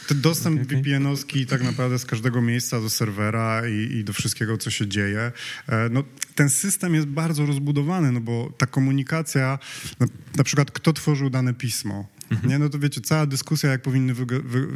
[0.08, 4.72] Ten dostęp VPN-owski tak naprawdę z każdego miejsca do serwera i, i do wszystkiego, co
[4.72, 5.32] się dzieje.
[5.68, 6.04] E, No,
[6.36, 9.60] ten system jest bardzo rozbudowany, no bo ta komunikacja,
[10.00, 12.08] na, na przykład kto tworzył dane pismo,
[12.44, 12.60] nie?
[12.60, 14.26] no to wiecie, cała dyskusja, jak powinny wy,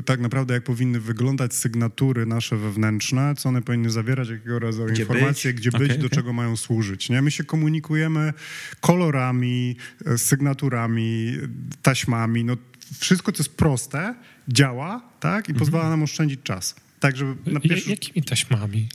[0.06, 5.02] tak naprawdę jak powinny wyglądać sygnatury nasze wewnętrzne, co one powinny zawierać, jakiego rodzaju Gdzie
[5.02, 5.62] informacje, być.
[5.62, 7.10] gdzie być, Okej, do czego mają służyć.
[7.10, 7.22] Nie?
[7.22, 8.34] My się komunikujemy
[8.82, 11.34] kolorami, e, sygnaturami,
[11.82, 12.44] taśmami.
[12.46, 12.58] No,
[13.00, 14.16] wszystko, co jest proste,
[14.48, 15.50] działa tak?
[15.50, 16.76] i pozwala nam oszczędzić czas.
[17.00, 17.90] Tak, żeby na pierwszy...
[17.90, 18.90] Jakimi taśmami?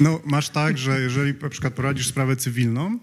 [0.00, 2.98] No, masz tak, że jeżeli na przykład prowadzisz sprawę cywilną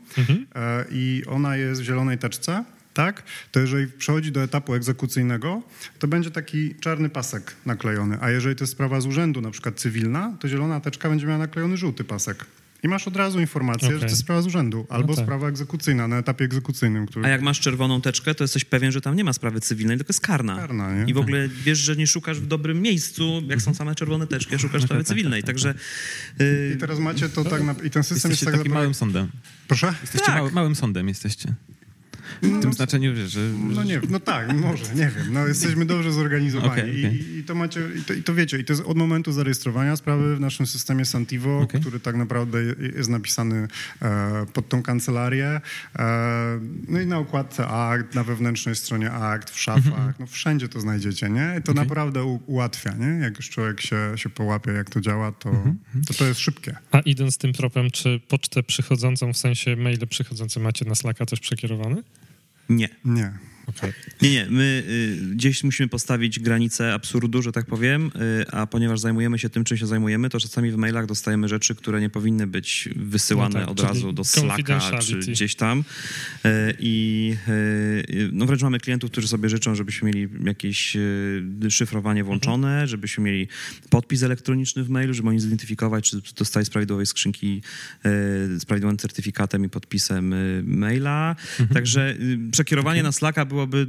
[0.56, 5.62] e, i ona jest w zielonej teczce, tak, to jeżeli przechodzi do etapu egzekucyjnego,
[6.00, 9.76] to będzie taki czarny pasek naklejony, a jeżeli to jest sprawa z urzędu, na przykład
[9.76, 12.46] cywilna, to zielona teczka będzie miała naklejony żółty pasek.
[12.84, 15.26] I masz od razu informację, że to jest sprawa z urzędu, albo tak.
[15.26, 17.26] sprawa egzekucyjna na etapie egzekucyjnym, który...
[17.26, 20.10] A jak masz czerwoną teczkę, to jesteś pewien, że tam nie ma sprawy cywilnej, tylko
[20.10, 20.56] jest karna.
[20.56, 21.12] Karna, nie?
[21.12, 24.56] I w ogóle wiesz, że nie szukasz w dobrym miejscu, jak są same czerwone teczki,
[24.56, 25.44] a szukasz sprawy cywilnej.
[25.44, 25.74] Także
[26.42, 27.72] y, I teraz macie to tak na...
[27.72, 29.28] I ten system jest Jesteście tak takim zapro- małym sądem.
[29.68, 29.94] Proszę?
[30.02, 30.36] Jesteście Tak.
[30.36, 31.54] mały, małym sądem, jesteście.
[32.42, 33.40] W tym znaczeniu, że...
[33.58, 35.34] No nie, no tak, może, nie wiem.
[35.34, 37.22] No jesteśmy dobrze zorganizowani Okej, okej.
[37.22, 39.96] I, i to macie, i to, i to wiecie, i to jest od momentu zarejestrowania
[39.96, 41.82] sprawy w naszym systemie Santivo, Okej.
[41.82, 43.68] który tak naprawdę je- jest napisany
[44.02, 45.62] e, pod tą kancelarię.
[46.00, 50.80] E, no i na okładce akt, na wewnętrznej stronie akt, w szafach, no wszędzie to
[50.80, 51.56] znajdziecie, nie?
[51.60, 53.08] I to naprawdę u, ułatwia, nie?
[53.08, 55.64] Jak już człowiek się, się połapie, jak to działa, to,
[56.08, 56.76] to to jest szybkie.
[56.92, 61.40] A idąc tym tropem, czy pocztę przychodzącą, w sensie maile przychodzące macie na Slacka też
[61.40, 62.04] przekierowane?
[62.70, 62.90] Nie.
[63.06, 63.32] Nie.
[63.68, 63.94] Okej.
[64.22, 69.00] Nie, nie, my y, gdzieś musimy postawić granicę absurdu, że tak powiem, y, a ponieważ
[69.00, 72.48] zajmujemy się tym, czym się zajmujemy, to czasami w mailach dostajemy rzeczy, które nie powinny
[72.48, 75.80] być wysyłane No tak, od razu do Slacka czy gdzieś tam.
[76.46, 76.50] Y,
[76.80, 82.88] I y, no wręcz mamy klientów, którzy sobie życzą, żebyśmy mieli jakieś y, szyfrowanie włączone,
[82.88, 83.48] żebyśmy mieli
[83.90, 87.62] podpis elektroniczny w mailu, żeby oni zidentyfikować, czy dostali z prawidłowej skrzynki
[88.06, 91.36] y, z prawidłowym certyfikatem i podpisem y, maila.
[91.74, 93.86] Także y, przekierowanie na Slacka byłoby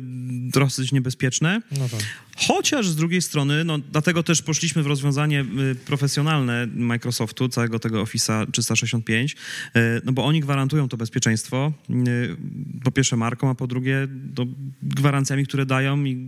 [0.50, 1.62] dosyć niebezpieczne.
[1.79, 2.00] No tak.
[2.37, 8.05] Chociaż z drugiej strony, no dlatego też poszliśmy w rozwiązanie y, profesjonalne Microsoftu, całego tego
[8.05, 9.33] Office'a 365,
[9.77, 12.37] y, no bo oni gwarantują to bezpieczeństwo, y,
[12.85, 14.46] po pierwsze marką, a po drugie no,
[14.83, 16.27] gwarancjami, które dają i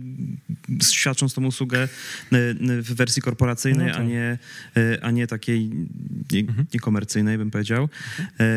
[0.91, 1.87] świadcząc tą usługę
[2.61, 4.01] w wersji korporacyjnej, No tak.
[4.01, 4.37] a, nie,
[4.77, 5.69] y, a nie takiej
[6.31, 6.43] nie,
[6.73, 7.89] niekomercyjnej, bym powiedział.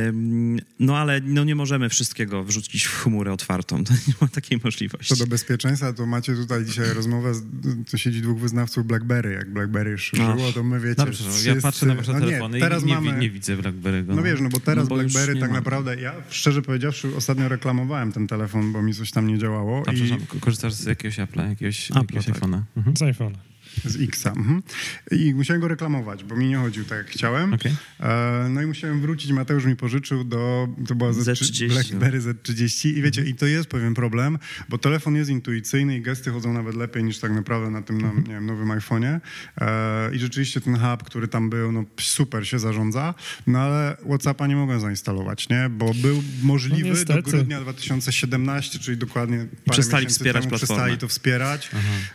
[0.08, 4.60] Ym, No ale no, nie możemy wszystkiego wrzucić w chmurę otwartą, to nie ma takiej
[4.64, 5.14] możliwości.
[5.14, 7.41] Co do bezpieczeństwa, to macie tutaj dzisiaj rozmowę, z,
[7.90, 9.32] to siedzi dwóch wyznawców BlackBerry.
[9.32, 10.54] Jak BlackBerry szyżyło, Ach.
[10.54, 10.94] to my wiecie...
[10.94, 13.30] Dobrze, no, ja wszyscy- patrzę na wasze no nie, telefony teraz i nie, mamy, nie
[13.30, 14.16] widzę BlackBerry'ego.
[14.16, 15.56] No wiesz, no bo teraz No bo BlackBerry nie tak ma.
[15.56, 19.92] naprawdę, ja szczerze powiedziawszy ostatnio reklamowałem ten telefon, bo mi coś tam nie działało A
[19.92, 22.36] i przepraszam, korzystasz z jakiegoś Apple'a, jakiegoś, Apple'a, jakiegoś tak.
[22.36, 22.60] iPhone'a.
[22.76, 22.96] Mhm.
[22.96, 23.51] Z iPhone'a.
[23.84, 24.30] Z Xa.
[24.30, 24.62] Mhm.
[25.10, 27.54] I musiałem go reklamować, bo mi nie chodził tak jak chciałem.
[27.54, 27.72] Okej.
[28.00, 32.88] E, no i musiałem wrócić, Mateusz mi pożyczył do, to była Z, Z30, BlackBerry Z30
[32.88, 36.74] i wiecie, i to jest pewien problem, bo telefon jest intuicyjny i gesty chodzą nawet
[36.74, 39.20] lepiej niż tak naprawdę na tym nie wiem, nowym iPhone'ie
[39.60, 43.14] e, i rzeczywiście ten hub, który tam był, no super się zarządza,
[43.46, 48.96] no ale Whatsappa nie mogłem zainstalować, nie, bo był możliwy No do grudnia 2017, czyli
[48.98, 50.76] dokładnie parę Przestali miesięcy wspierać temu platformę.
[50.76, 51.70] przestali to wspierać.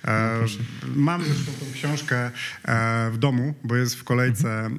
[0.05, 0.39] E,
[0.95, 2.31] mam też zresztą tą książkę
[2.65, 4.69] e, w domu, bo jest w kolejce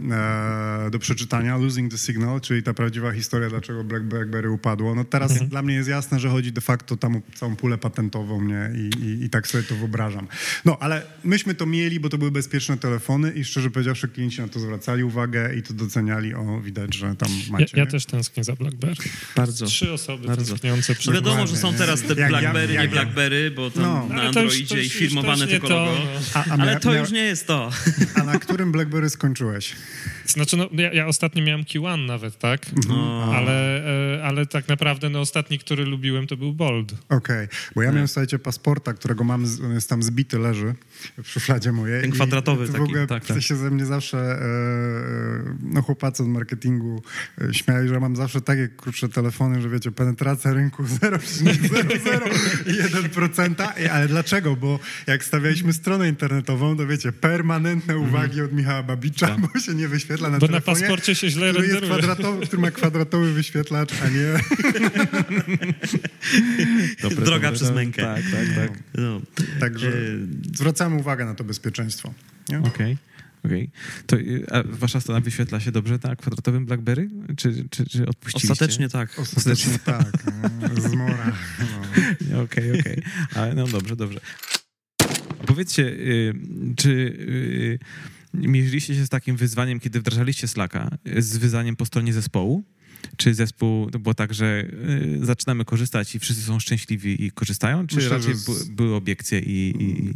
[0.87, 4.95] e, do przeczytania, Losing the Signal, czyli ta prawdziwa historia, dlaczego Black, BlackBerry upadło.
[4.95, 8.43] No teraz dla mnie jest jasne, że chodzi de facto tam o całą pulę patentową,
[8.45, 8.71] nie?
[8.75, 10.29] I, i, I tak sobie to wyobrażam.
[10.65, 14.49] No, ale myśmy to mieli, bo to były bezpieczne telefony i szczerze powiedziawszy klienci na
[14.49, 16.35] to zwracali uwagę i to doceniali.
[16.35, 17.77] O, widać, że tam Ja, macie.
[17.77, 17.91] ja nie?
[17.91, 18.95] też tęsknię za BlackBerry.
[19.37, 19.67] Bardzo.
[19.67, 20.45] Trzy osoby Bardzo.
[20.53, 23.83] tęskniące przy No wiadomo, że są teraz te Jak- Blackberry, jak- nie Blackberry, bo tam
[23.83, 24.07] No.
[24.07, 25.93] na Androidzie i firmowane tylko to, logo.
[26.15, 26.21] no.
[26.35, 27.71] A, a, Ale to mia- już nie jest to.
[28.15, 29.77] a na którym BlackBerry skończyłeś?
[30.27, 32.61] Znaczy, no, ja, ja ostatnio miałem Q1 nawet, tak?
[32.89, 33.33] No.
[33.37, 33.85] Ale,
[34.19, 36.95] e, ale tak naprawdę no, ostatni, który lubiłem, to był Bold.
[37.09, 40.75] Okej, bo ja miałem, słuchajcie, pasporta, którego mam, on jest tam zbity, leży
[41.23, 42.03] w szufladzie mojej.
[42.03, 43.35] Ten kwadratowy to w taki, ogóle tak, w tak.
[43.35, 44.37] sensie ze mnie zawsze, e, e,
[45.63, 47.03] no chłopacy od marketingu
[47.41, 53.83] e, śmiali, że mam zawsze takie krótsze telefony, że wiecie, penetracja rynku 0,001%.
[53.85, 54.57] I- Ale dlaczego?
[54.57, 59.89] Bo jak stawialiśmy stronę internetową, to wiecie, permanentne uwagi od Michała Babicza, bo się nie
[59.89, 60.41] wyświetla na Mhm.
[60.41, 60.81] Bo na telefonie.
[60.81, 64.33] pasporcie się źle który, jest kwadratowy, który ma kwadratowy wyświetlacz, a nie...
[67.03, 68.03] Dobre, Droga dobre, przez mękę.
[68.03, 68.83] Tak, tak, tak.
[68.95, 69.21] No.
[69.61, 69.93] Także E,
[70.55, 72.15] zwracamy uwagę na to bezpieczeństwo.
[72.65, 72.97] Okej.
[73.45, 73.71] Okej.
[74.07, 77.09] To y, a wasza strona wyświetla się dobrze na kwadratowym BlackBerry?
[77.37, 78.53] Czy, czy, czy odpuściliście?
[78.53, 79.19] Ostatecznie tak.
[79.19, 80.07] Ostatecznie tak.
[80.77, 81.33] e, Zmora.
[82.31, 82.41] No.
[82.43, 83.03] Okej, okej.
[83.35, 84.21] Ale no dobrze, dobrze.
[85.59, 86.35] Powiedzcie, y,
[86.77, 87.79] czy y,
[88.49, 92.65] mierzyliście się z takim wyzwaniem, kiedy wdrażaliście Slacka, y, z wyzwaniem po stronie zespołu?
[93.17, 94.67] Czy zespół to było tak, że
[95.23, 97.87] zaczynamy korzystać i wszyscy są szczęśliwi i korzystają?
[97.87, 99.75] Czy Myślę, raczej z- by, były obiekcje i...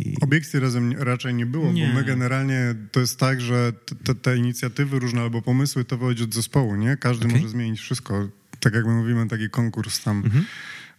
[0.08, 0.14] i.
[0.20, 1.86] Obiekcji razem raczej nie było, Nie.
[1.88, 3.72] bo my generalnie to jest tak, że
[4.04, 6.96] te, te, inicjatywy różne albo pomysły to wychodzi od zespołu, nie?
[6.96, 7.36] Każdy Okej.
[7.38, 8.28] może zmienić wszystko.
[8.60, 10.44] Tak jak my mówimy, taki konkurs tam Mhm.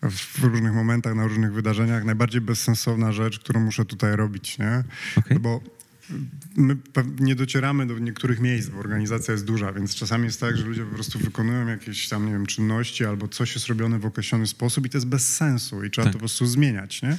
[0.10, 2.04] W różnych momentach, na różnych wydarzeniach.
[2.04, 4.84] Najbardziej bezsensowna rzecz, którą muszę tutaj robić, nie?
[5.18, 5.40] Okej.
[5.40, 5.62] Bo
[6.56, 6.76] my
[7.20, 10.86] nie docieramy do niektórych miejsc, bo organizacja jest duża, więc czasami jest tak, że ludzie
[10.86, 14.86] po prostu wykonują jakieś tam, nie wiem, czynności albo coś jest robione w określony sposób
[14.86, 16.14] i to jest bez sensu i trzeba Tak.
[16.14, 17.18] to po prostu zmieniać, nie?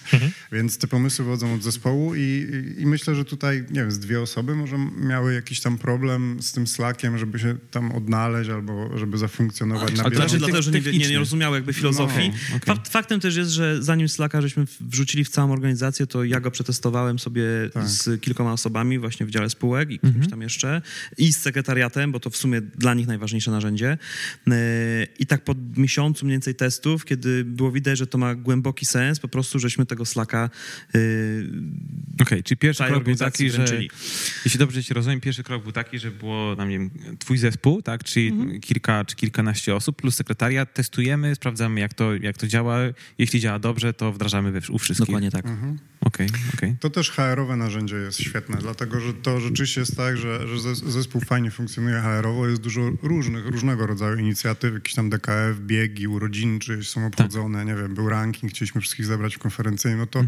[0.52, 3.98] Więc te pomysły wychodzą od zespołu i, i, i myślę, że tutaj, nie wiem, z
[3.98, 8.98] dwie osoby może miały jakiś tam problem z tym Slackiem, żeby się tam odnaleźć albo
[8.98, 11.08] żeby zafunkcjonować na ale To znaczy dlatego, że nie, nie,
[11.38, 12.28] nie jakby filozofii.
[12.28, 12.66] No, okej.
[12.66, 16.50] Fakt, faktem też jest, że zanim Slacka żeśmy wrzucili w całą organizację, to ja go
[16.50, 17.88] przetestowałem sobie Tak.
[17.88, 20.14] z kilkoma osobami właśnie w dziale spółek i Mhm.
[20.14, 20.82] kimś tam jeszcze
[21.18, 23.98] i z sekretariatem, bo to w sumie dla nich najważniejsze narzędzie.
[24.46, 24.54] Yy,
[25.18, 29.20] I tak po miesiącu mniej więcej testów, kiedy było widać, że to ma głęboki sens,
[29.20, 30.50] po prostu żeśmy tego Slacka
[30.94, 31.00] yy,
[32.22, 33.90] Okej, czyli pierwszy krok był taki, że wręczyli.
[34.44, 37.82] jeśli dobrze cię rozumiem, pierwszy krok był taki, że było, no nie wiem, twój zespół,
[37.82, 38.60] tak, czyli Mhm.
[38.60, 42.78] kilka czy kilkanaście osób plus sekretariat, testujemy, sprawdzamy jak to, jak to działa,
[43.18, 45.06] jeśli działa dobrze, to wdrażamy we, u wszystkich.
[45.06, 45.44] Dokładnie tak.
[46.14, 46.76] Okej, okej.
[46.80, 50.90] To też HR-owe narzędzie jest świetne, dlatego że to rzeczywiście jest tak, że, że zes-
[50.90, 56.58] zespół fajnie funkcjonuje HR-owo, jest dużo różnych, różnego rodzaju inicjatyw, jakieś tam DKF, biegi, urodziny
[56.58, 60.24] czyjeś są obchodzone, nie wiem, był ranking, chcieliśmy wszystkich zebrać w konferencyjnym, no to,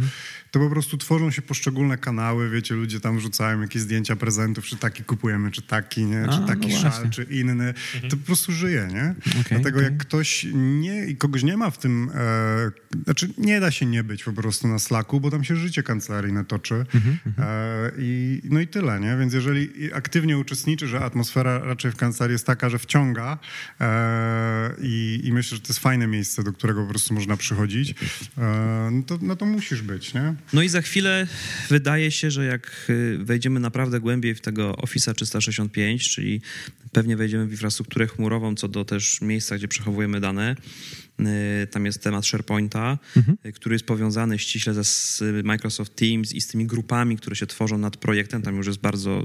[0.50, 4.76] to po prostu tworzą się poszczególne kanały, wiecie, ludzie tam wrzucają jakieś zdjęcia prezentów, czy
[4.76, 6.90] taki kupujemy, czy taki, nie, A, czy no taki właśnie.
[6.90, 7.74] szal, czy inny,
[8.10, 9.14] to po prostu żyje, nie?
[9.50, 9.92] Dlatego okej.
[9.92, 12.70] jak ktoś nie, i kogoś nie ma w tym, e,
[13.04, 16.44] znaczy nie da się nie być po prostu na Slacku, bo tam się życie kancelaryjne
[16.44, 16.86] toczy
[17.38, 19.16] e, i no i tyle, nie?
[19.16, 23.38] Więc jeżeli aktywnie uczestniczy, że atmosfera raczej w kancelarii jest taka, że wciąga
[23.80, 27.94] e, i, i myślę, że to jest fajne miejsce, do którego po prostu można przychodzić,
[28.38, 30.34] e, no, to, no to musisz być, nie?
[30.52, 31.26] No i za chwilę
[31.68, 36.40] wydaje się, że jak y, wejdziemy naprawdę głębiej w tego Office'a 365, czyli
[36.92, 40.56] pewnie wejdziemy w infrastrukturę chmurową, co do też miejsca, gdzie przechowujemy dane,
[41.70, 42.98] tam jest temat SharePointa,
[43.46, 47.46] y, który jest powiązany ściśle ze z Microsoft Teams i z tymi grupami, które się
[47.46, 48.42] tworzą nad projektem.
[48.42, 49.22] Tam już jest bardzo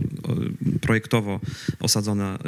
[0.81, 1.39] projektowo
[1.79, 2.39] osadzona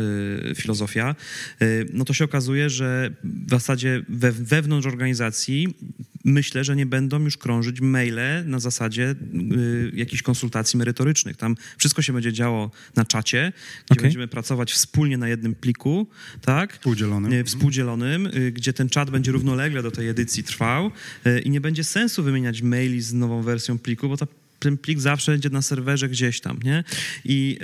[0.51, 1.15] y, filozofia.
[1.61, 5.75] Y, no to się okazuje, że w zasadzie we, wewnątrz organizacji
[6.24, 9.15] myślę, że nie będą już krążyć maile na zasadzie
[9.51, 11.38] y, jakichś konsultacji merytorycznych.
[11.38, 13.53] Tam wszystko się będzie działo na czacie,
[13.86, 14.03] gdzie Okej.
[14.03, 16.07] będziemy pracować wspólnie na jednym pliku,
[16.41, 16.74] tak?
[16.74, 17.34] Współdzielonym.
[17.34, 20.91] Y, Współdzielonym, y, gdzie ten czat będzie równolegle do tej edycji trwał
[21.28, 24.28] y, i nie będzie sensu wymieniać maili z nową wersją pliku, bo ta
[24.64, 26.84] ten plik zawsze będzie na serwerze gdzieś tam, nie?
[27.26, 27.59] I,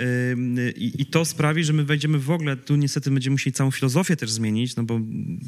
[0.78, 4.16] i, I to sprawi, że my wejdziemy w ogóle, tu niestety będziemy musieli całą filozofię
[4.16, 5.00] też zmienić, no bo,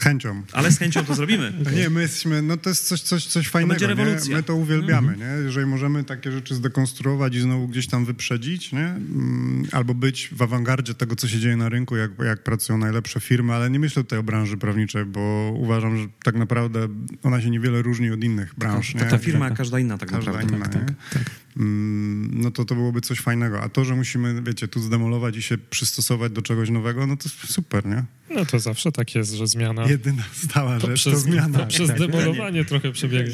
[0.04, 0.44] Chęcią.
[0.54, 1.54] ale z chęcią to zrobimy.
[1.78, 3.94] Nie, my jesteśmy, no to jest coś, coś, coś fajnego, będzie nie?
[3.96, 4.36] rewolucja.
[4.38, 5.44] My to uwielbiamy, nie?
[5.46, 8.86] Jeżeli możemy takie rzeczy zdekonstruować i znowu gdzieś tam wyprzedzić, nie?
[8.88, 13.20] Mm, Albo być w awangardzie tego, co się dzieje na rynku, jak, jak pracują najlepsze
[13.20, 16.88] firmy, ale nie myślę tutaj o branży prawniczej, bo uważam, że tak naprawdę
[17.24, 19.02] ona się niewiele różni od innych branż, nie?
[19.02, 20.56] Ta firma, każda inna tak Każda naprawdę.
[20.58, 20.96] inna, tak, nie?
[21.14, 21.30] tak.
[21.58, 23.62] Mm, no to to byłoby coś fajnego.
[23.62, 27.30] A to, że musimy, wiecie, tu zdemolować i się przystosować do czegoś nowego, no to
[27.30, 28.04] super, nie?
[28.36, 31.60] No to zawsze tak jest, że zmiana Jedyna stała rzecz to zmiana.
[31.60, 32.00] poprzez Tak.
[32.00, 33.34] demolowanie trochę przebiegnie.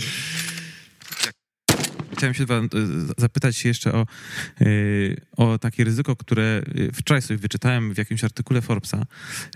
[2.17, 2.47] Chciałem się e,
[3.17, 4.07] zapytać jeszcze o,
[4.61, 4.65] e,
[5.31, 9.05] o takie ryzyko, które e, wczoraj sobie wyczytałem w jakimś artykule Forbesa,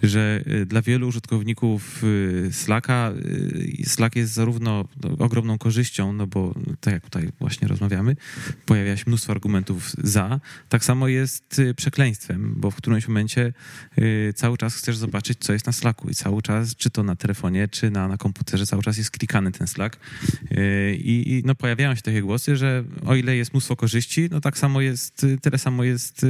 [0.04, 2.04] że dla wielu użytkowników
[2.52, 3.14] Slacka
[3.84, 8.16] Slack jest zarówno no, ogromną korzyścią, no bo tak jak tutaj właśnie rozmawiamy,
[8.66, 10.40] pojawia się mnóstwo argumentów za,
[10.70, 13.54] tak samo jest przekleństwem, bo w którymś momencie
[14.36, 17.68] cały czas chcesz zobaczyć, co jest na Slacku i cały czas, czy to na telefonie,
[17.68, 20.00] czy na, na komputerze, cały czas jest klikany ten Slack.
[20.98, 24.58] I, i no, pojawiają się takie głosy, że o ile jest mnóstwo korzyści, no tak
[24.58, 26.26] samo jest, tyle samo jest,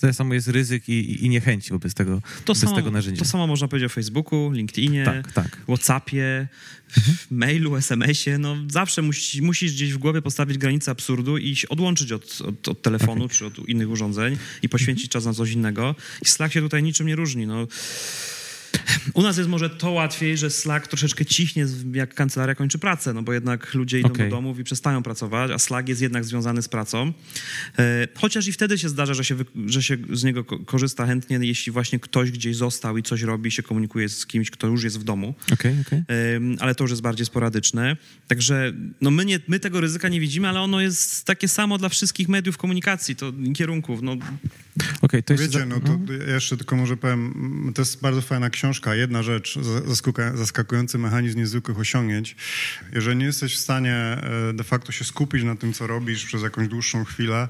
[0.00, 3.18] tyle samo jest ryzyk i, i niechęci wobec tego, To wobec samo, tego narzędzia.
[3.24, 5.58] to samo można powiedzieć o Facebooku, LinkedInie, Tak, tak.
[5.68, 6.48] Whatsappie,
[6.96, 8.38] w mailu, SMS-ie.
[8.38, 12.68] No zawsze musi, musisz gdzieś w głowie postawić granicę absurdu i się odłączyć od, od,
[12.68, 15.94] od telefonu czy od innych urządzeń i poświęcić czas na coś innego.
[16.22, 17.46] I Slack się tutaj niczym nie różni.
[17.46, 17.66] No.
[19.14, 23.22] U nas jest może to łatwiej, że Slack troszeczkę cichnie, jak kancelaria kończy pracę, no
[23.22, 24.30] bo jednak ludzie idą Okej.
[24.30, 27.12] do domów i przestają pracować, a Slack jest jednak związany z pracą.
[27.78, 29.36] E, chociaż i wtedy się zdarza, że się,
[29.66, 33.50] że się z niego ko- korzysta chętnie, jeśli właśnie ktoś gdzieś został i coś robi,
[33.50, 35.34] się komunikuje z kimś, kto już jest w domu.
[35.52, 35.74] Okej.
[36.36, 37.96] Ym, ale to już jest bardziej sporadyczne.
[38.28, 41.88] Także no my, nie, my tego ryzyka nie widzimy, ale ono jest takie samo dla
[41.88, 44.02] wszystkich mediów komunikacji, to kierunków.
[44.02, 44.16] No,
[45.02, 45.34] Okej, to.
[45.34, 48.81] Wiecie, za- no to ja jeszcze tylko może powiem, to jest bardzo fajna książka.
[48.86, 49.58] Jedna rzecz,
[50.34, 52.36] zaskakujący mechanizm niezwykłych osiągnięć.
[52.92, 56.42] Jeżeli nie jesteś w stanie e, de facto się skupić na tym, co robisz przez
[56.42, 57.48] jakąś dłuższą chwilę,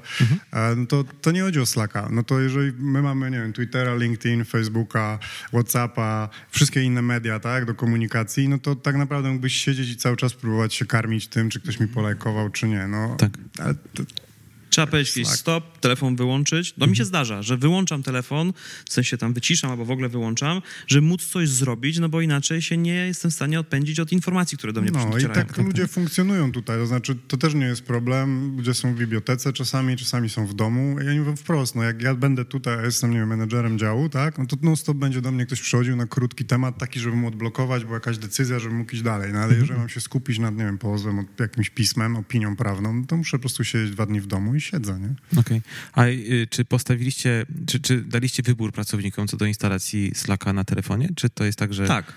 [0.53, 2.09] e, no to, to nie chodzi o Slacka.
[2.11, 5.19] No to jeżeli my mamy, nie wiem, Twittera, LinkedIn, Facebooka,
[5.53, 10.17] Whatsappa, wszystkie inne media, tak, do komunikacji, no to tak naprawdę mógłbyś siedzieć i cały
[10.17, 12.87] czas próbować się karmić tym, czy ktoś mi polajkował, czy nie.
[12.87, 13.31] No, Tak.
[13.59, 14.03] ale to,
[14.73, 15.39] trzeba powiedzieć Slack.
[15.39, 16.73] stop, telefon wyłączyć.
[16.77, 18.53] No mi się zdarza, że wyłączam telefon,
[18.89, 22.61] w sensie tam wyciszam albo w ogóle wyłączam, żeby móc coś zrobić, no bo inaczej
[22.61, 25.45] się nie jestem w stanie odpędzić od informacji, które do mnie No i docierają.
[25.47, 29.53] tak ludzie funkcjonują tutaj, to znaczy to też nie jest problem, ludzie są w bibliotece
[29.53, 32.81] czasami, czasami są w domu i ja mówię wprost, no jak ja będę tutaj, a
[32.81, 35.95] jestem, nie wiem, menedżerem działu, tak, no to non stop będzie do mnie ktoś przychodził
[35.95, 39.39] na krótki temat taki, żeby mu odblokować, bo jakaś decyzja, żeby mógł iść dalej, no
[39.39, 43.17] ale jeżeli mam się skupić nad, nie wiem, pozwem, jakimś pismem, opinią prawną, no to
[43.17, 45.39] muszę po prostu siedzieć dwa dni w domu i siedzę, nie?
[45.39, 45.61] Okej.
[45.93, 51.09] A y, czy postawiliście, czy, czy daliście wybór pracownikom co do instalacji Slacka na telefonie?
[51.15, 52.13] Czy to jest tak, że Tak,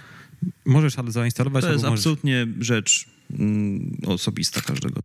[0.64, 2.00] możesz albo zainstalować, to jest możesz...
[2.00, 5.00] absolutnie rzecz mm, osobista każdego.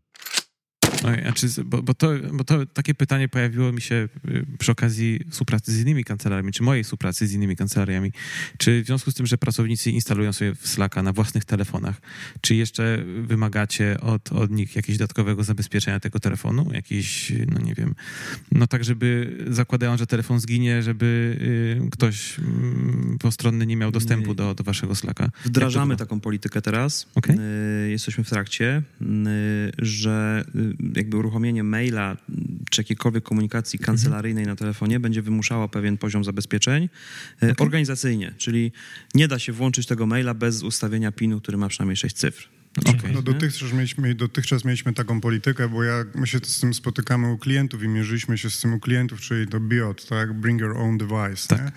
[1.07, 5.19] A czy, bo, bo, to, bo to takie pytanie pojawiło mi się y, przy okazji
[5.29, 8.11] współpracy z innymi kancelariami, czy mojej współpracy z innymi kancelariami.
[8.57, 12.01] Czy w związku z tym, że pracownicy instalują sobie Slacka na własnych telefonach,
[12.41, 16.69] czy jeszcze wymagacie od, od nich jakiegoś dodatkowego zabezpieczenia tego telefonu?
[16.73, 17.95] Jakiś, no nie wiem,
[18.51, 21.37] no tak, żeby zakładając, że telefon zginie, żeby
[21.85, 22.41] y, ktoś y,
[23.19, 25.29] postronny nie miał dostępu do, do waszego Slacka?
[25.45, 27.07] Wdrażamy taką politykę teraz.
[27.15, 27.35] Okej.
[27.85, 29.05] Y, Jesteśmy w trakcie, y,
[29.77, 30.45] że
[30.95, 32.17] jakby uruchomienie maila
[32.69, 33.85] czy jakiejkolwiek komunikacji Mhm.
[33.85, 36.89] kancelaryjnej na telefonie będzie wymuszało pewien poziom zabezpieczeń
[37.43, 38.71] y, organizacyjnie, czyli
[39.15, 42.47] nie da się włączyć tego maila bez ustawienia PIN-u, który ma przynajmniej 6 cyfr.
[42.79, 43.11] Okej.
[43.13, 43.23] No Nie?
[43.23, 47.83] dotychczas mieliśmy, dotychczas mieliśmy taką politykę, bo ja, my się z tym spotykamy u klientów
[47.83, 50.33] i mierzyliśmy się z tym u klientów, czyli to BIOT, tak?
[50.33, 51.47] Bring your own device.
[51.47, 51.71] Tak.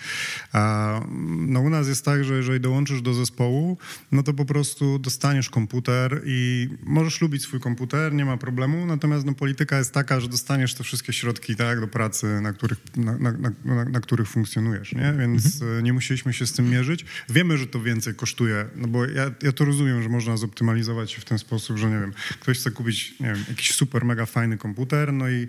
[0.52, 1.00] A,
[1.46, 3.78] no u nas jest tak, że jeżeli dołączysz do zespołu,
[4.12, 9.26] no to po prostu dostaniesz komputer i możesz lubić swój komputer, nie ma problemu, natomiast
[9.26, 13.18] no, polityka jest taka, że dostaniesz te wszystkie środki tak, do pracy, na których, na,
[13.18, 13.32] na,
[13.64, 15.14] na, na, których funkcjonujesz, nie?
[15.18, 17.04] Więc e, nie musieliśmy się z tym mierzyć.
[17.28, 21.20] Wiemy, że to więcej kosztuje, no bo ja, ja to rozumiem, że można zoptymalizować się
[21.20, 24.58] w ten sposób, że nie wiem, ktoś chce kupić, nie wiem, jakiś super mega fajny
[24.58, 25.48] komputer, no i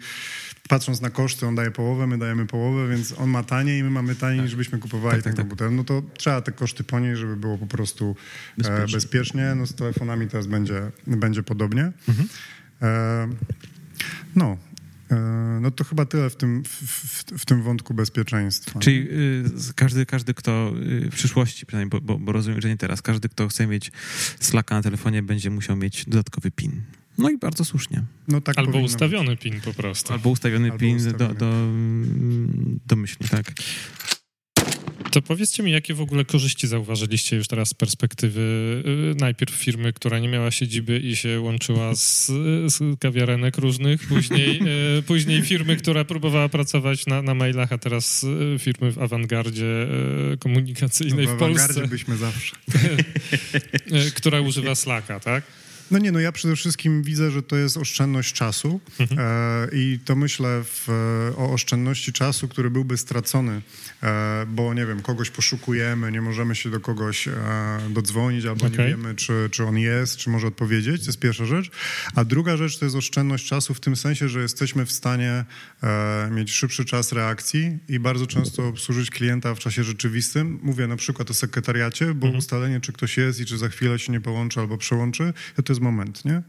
[0.69, 4.15] patrząc na koszty, on daje połowę, my dajemy połowę, więc on ma taniej, my mamy
[4.15, 5.43] taniej, niż byśmy kupowali Tak, tak, ten tak.
[5.43, 5.71] komputer.
[5.71, 8.15] No to trzeba te koszty ponieść, żeby było po prostu
[8.57, 8.81] bezpiecznie.
[8.81, 8.95] Bezpiecznie.
[8.95, 9.55] E, bezpiecznie.
[9.55, 11.91] No z telefonami teraz będzie, będzie podobnie.
[12.07, 12.27] Mhm.
[12.81, 13.27] E,
[14.35, 14.57] no.
[15.11, 15.15] E,
[15.61, 18.79] no to chyba tyle w tym, w, w, w tym wątku bezpieczeństwa.
[18.79, 20.73] Czyli y, każdy, każdy, kto
[21.05, 23.91] y, w przyszłości, przynajmniej, bo, bo, bo rozumiem, że nie teraz, każdy, kto chce mieć
[24.39, 26.81] Slacka na telefonie, będzie musiał mieć dodatkowy PIN.
[27.17, 28.03] No i bardzo słusznie.
[28.27, 30.13] no, tak Albo ustawiony PIN po prostu.
[30.13, 31.33] Albo ustawiony Albo PIN ustawiony.
[31.33, 33.53] Do, do, mm, domyślnie, tak.
[35.15, 38.41] To powiedzcie mi, jakie w ogóle korzyści zauważyliście już teraz z perspektywy
[39.11, 42.25] y, najpierw firmy, która nie miała siedziby i się łączyła z,
[42.67, 44.59] z kawiarenek różnych, później,
[44.97, 49.87] y, później firmy, która próbowała pracować na, na mailach, a teraz y, firmy w awangardzie
[50.39, 52.55] komunikacyjnej No, w w awangardzie Polsce, byśmy zawsze.
[54.17, 55.43] która używa Slacka, tak?
[55.91, 59.19] No nie, no ja przede wszystkim widzę, że to jest oszczędność czasu Mhm.
[59.21, 60.87] e, i to myślę w,
[61.37, 63.61] o oszczędności czasu, który byłby stracony,
[64.03, 67.33] e, bo nie wiem, kogoś poszukujemy, nie możemy się do kogoś e,
[67.89, 68.87] dodzwonić albo nie Okej.
[68.87, 71.71] wiemy, czy, czy on jest, czy może odpowiedzieć, to jest pierwsza rzecz.
[72.15, 75.45] A druga rzecz to jest oszczędność czasu w tym sensie, że jesteśmy w stanie
[75.83, 80.59] e, mieć szybszy czas reakcji i bardzo często obsłużyć klienta w czasie rzeczywistym.
[80.63, 82.35] Mówię na przykład o sekretariacie, bo Mhm.
[82.35, 85.74] ustalenie, czy ktoś jest i czy za chwilę się nie połączy albo przełączy, to, to
[85.75, 86.41] jest moment, nie?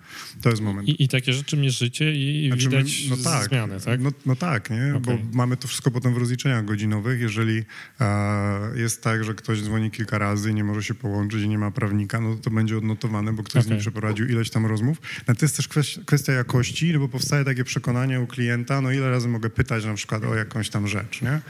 [0.43, 0.89] To jest moment.
[0.89, 4.01] I, I takie rzeczy mierzycie i, Znaczy, my- widać zmianę, tak?
[4.01, 4.95] No, no tak, nie?
[4.97, 5.01] Okej.
[5.01, 7.21] Bo mamy to wszystko potem w rozliczeniach godzinowych.
[7.21, 7.65] Jeżeli
[8.01, 11.59] e, jest tak, że ktoś dzwoni kilka razy i nie może się połączyć i nie
[11.59, 14.99] ma prawnika, no to będzie odnotowane, bo ktoś z nim przeprowadził ileś tam rozmów.
[15.29, 15.69] No to jest też
[16.07, 19.95] kwestia, jakości, no bo powstaje takie przekonanie u klienta, no ile razy mogę pytać na
[19.95, 21.41] przykład o jakąś tam rzecz, nie?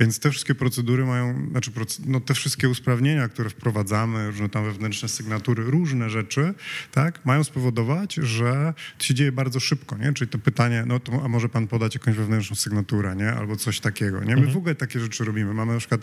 [0.00, 1.70] Więc te wszystkie procedury mają, znaczy
[2.06, 6.54] no te wszystkie usprawnienia, które wprowadzamy, różne tam wewnętrzne sygnatury, różne rzeczy,
[6.92, 10.12] tak, mają spowodować, że to się dzieje bardzo szybko, nie?
[10.12, 13.32] Czyli to pytanie, no to a może pan podać jakąś wewnętrzną sygnaturę, nie?
[13.32, 14.36] Albo coś takiego, nie?
[14.36, 15.54] My w ogóle takie rzeczy robimy.
[15.54, 16.00] Mamy na przykład,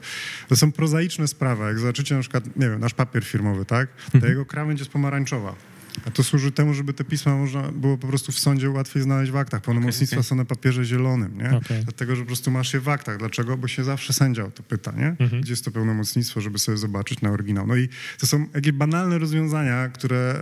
[0.47, 3.89] to są prozaiczne sprawy, jak zobaczycie na przykład, nie wiem, nasz papier firmowy, tak?
[4.21, 5.55] To jego krawędź jest pomarańczowa.
[6.05, 9.31] A to służy temu, żeby te pisma można było po prostu w sądzie łatwiej znaleźć
[9.31, 9.61] w aktach.
[9.61, 10.23] Pełnomocnictwa okej.
[10.23, 11.57] są na papierze zielonym, nie?
[11.57, 11.83] Okej.
[11.83, 13.17] Dlatego, że po prostu masz je w aktach.
[13.17, 13.57] Dlaczego?
[13.57, 15.15] Bo się zawsze sędzia o to pyta, nie?
[15.41, 17.67] Gdzie jest to pełnomocnictwo, żeby sobie zobaczyć na oryginał.
[17.67, 17.89] No i
[18.19, 20.39] to są jakieś banalne rozwiązania, które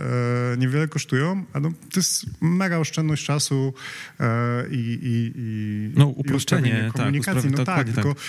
[0.54, 3.74] e, niewiele kosztują, a no, to jest mega oszczędność czasu
[4.20, 7.50] e, i, i, i No, i uproszczenie, usprawnienie tak, komunikacji.
[7.50, 8.22] uspraw- no tak, dokładnie tak.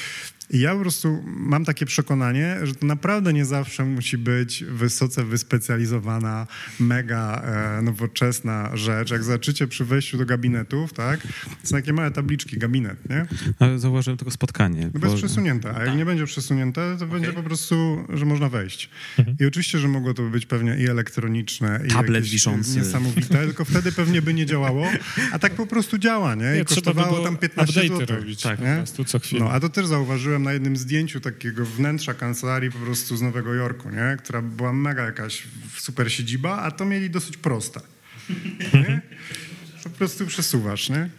[0.48, 5.24] Tylko ja po prostu mam takie przekonanie, że to naprawdę nie zawsze musi być wysoce
[5.24, 6.48] wyspecjalizowana,
[6.80, 7.42] mega
[7.78, 9.12] e, nowoczesna rzecz.
[9.12, 11.22] Jak zobaczycie przy wejściu do gabinetów, tak,
[11.62, 13.26] to są takie małe tabliczki, gabinet, nie?
[13.60, 14.90] Ale zauważyłem tylko spotkanie.
[14.94, 18.50] No bo jest przesunięte, a jak nie będzie przesunięte, to będzie po prostu, że można
[18.50, 18.90] wejść.
[19.40, 22.78] I oczywiście, że mogło to być pewnie i elektroniczne, i Tablet wiszący.
[22.78, 24.88] niesamowite, tylko wtedy pewnie by nie działało,
[25.32, 26.44] a tak po prostu działa, nie?
[26.44, 28.16] I Nie, by kosztowało było tam 15 update'y zł.
[28.18, 28.58] robić Tak.
[28.60, 29.40] po prostu co chwilę.
[29.46, 33.54] No, a to też zauważyłem na jednym zdjęciu takiego wnętrza kancelarii po prostu z Nowego
[33.54, 34.18] Jorku, nie?
[34.24, 35.44] Która była mega jakaś
[35.78, 37.82] super siedziba, a to mieli dosyć proste.
[38.74, 39.02] Nie?
[39.84, 41.10] Po prostu przesuwasz, nie?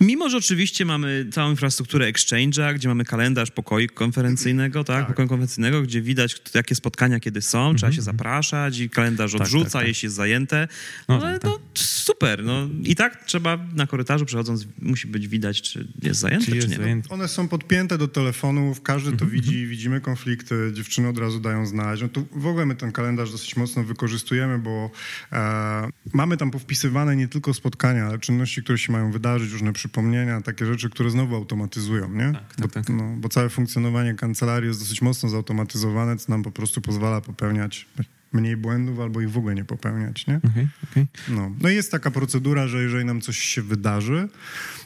[0.00, 5.82] Mimo, że oczywiście mamy całą infrastrukturę Exchange'a, gdzie mamy kalendarz pokoju konferencyjnego, tak, pokoju konferencyjnego,
[5.82, 9.88] gdzie widać, jakie spotkania kiedy są, trzeba się zapraszać i kalendarz odrzuca, tak, tak.
[9.88, 10.68] jeśli jest zajęte.
[11.08, 11.50] No No, tak, ale tak.
[11.50, 16.44] no super, no i tak trzeba na korytarzu przechodząc, musi być widać, czy jest zajęte,
[16.44, 16.76] Czy czy, jest nie.
[16.76, 16.82] no.
[16.82, 17.08] zajęty?
[17.08, 21.66] One są podpięte do telefonów, każdy Mhm, to widzi, widzimy konflikty, dziewczyny od razu dają
[21.66, 22.02] znać.
[22.02, 24.90] No tu w ogóle my ten kalendarz dosyć mocno wykorzystujemy, bo
[25.32, 30.40] e, mamy tam powpisywane nie tylko spotkania, ale czynności, które się mają wydarzyć, różne przypomnienia,
[30.40, 32.32] takie rzeczy, które znowu automatyzują, nie?
[32.32, 32.88] tak, bo, tak.
[32.88, 37.86] No, bo całe funkcjonowanie kancelarii jest dosyć mocno zautomatyzowane, co nam po prostu pozwala popełniać
[38.32, 40.36] mniej błędów albo ich w ogóle nie popełniać, nie?
[40.36, 41.06] Okej, okej.
[41.28, 41.52] No.
[41.60, 44.28] no i jest taka procedura, że jeżeli nam coś się wydarzy,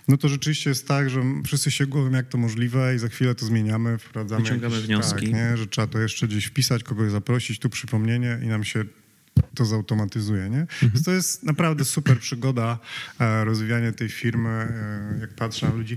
[0.09, 3.34] no to rzeczywiście jest tak, że wszyscy się głowią, jak to możliwe i za chwilę
[3.34, 5.26] to zmieniamy, wprowadzamy Wyciągamy jakieś, wnioski.
[5.26, 5.57] Tak, nie?
[5.57, 8.84] że trzeba to jeszcze gdzieś wpisać, kogoś zaprosić, tu przypomnienie i nam się
[9.55, 10.66] to zautomatyzuje, nie?
[10.82, 12.78] Więc to jest naprawdę super przygoda,
[13.20, 15.96] e, rozwijanie tej firmy, e, jak patrzę na ludzi.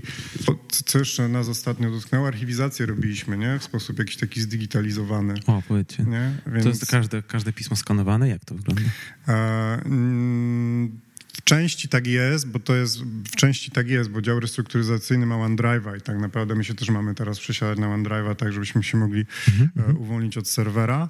[0.84, 2.28] Co- jeszcze nas ostatnio dotknęło?
[2.28, 3.58] Archiwizację robiliśmy, nie?
[3.58, 6.04] W sposób jakiś taki zdigitalizowany, O, powiedzcie.
[6.04, 6.32] nie?
[6.62, 8.28] To jest każde, każde pismo skanowane?
[8.28, 8.82] Jak to wygląda?
[9.28, 9.32] E,
[9.84, 11.00] mm,
[11.36, 15.34] W części tak jest, bo to jest, w części tak jest, bo dział restrukturyzacyjny ma
[15.34, 18.98] OneDrive'a i tak naprawdę my się też mamy teraz przesiadać na OneDrive'a, tak żebyśmy się
[18.98, 19.24] mogli
[19.88, 21.08] e, uwolnić od serwera,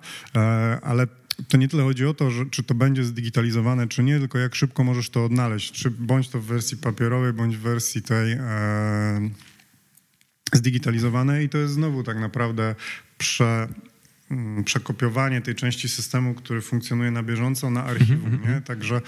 [0.83, 1.07] ale
[1.49, 4.55] to nie tyle chodzi o to, że, czy to będzie zdigitalizowane, czy nie, tylko jak
[4.55, 9.31] szybko możesz to odnaleźć, czy bądź to w wersji papierowej, bądź w wersji tej e,
[10.53, 12.75] zdigitalizowane i to jest znowu tak naprawdę
[13.19, 13.69] prze,
[14.65, 18.61] przekopiowanie tej części systemu, który funkcjonuje na bieżąco na archiwum, nie?
[18.61, 19.01] Także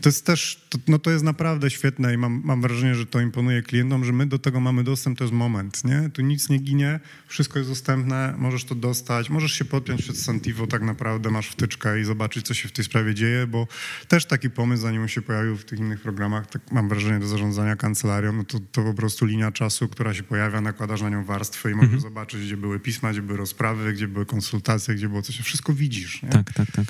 [0.00, 3.20] to jest też, to, no to jest naprawdę świetne i mam, mam wrażenie, że to
[3.20, 6.10] imponuje klientom, że my do tego mamy dostęp, to jest moment, nie?
[6.10, 10.66] Tu nic nie ginie, wszystko jest dostępne, możesz to dostać, możesz się podpiąć przed Santivo,
[10.66, 13.66] tak naprawdę masz wtyczkę i zobaczyć, co się w tej sprawie dzieje, bo
[14.08, 17.26] też taki pomysł, zanim on się pojawił w tych innych programach, tak mam wrażenie, do
[17.26, 21.24] zarządzania kancelarią, no to, to po prostu linia czasu, która się pojawia, nakładasz na nią
[21.24, 24.61] warstwę i możesz zobaczyć, gdzie były pisma, gdzie były rozprawy, gdzie były konsultacje,
[24.96, 26.28] gdzie było coś, wszystko widzisz, nie?
[26.28, 26.86] Tak, tak, tak.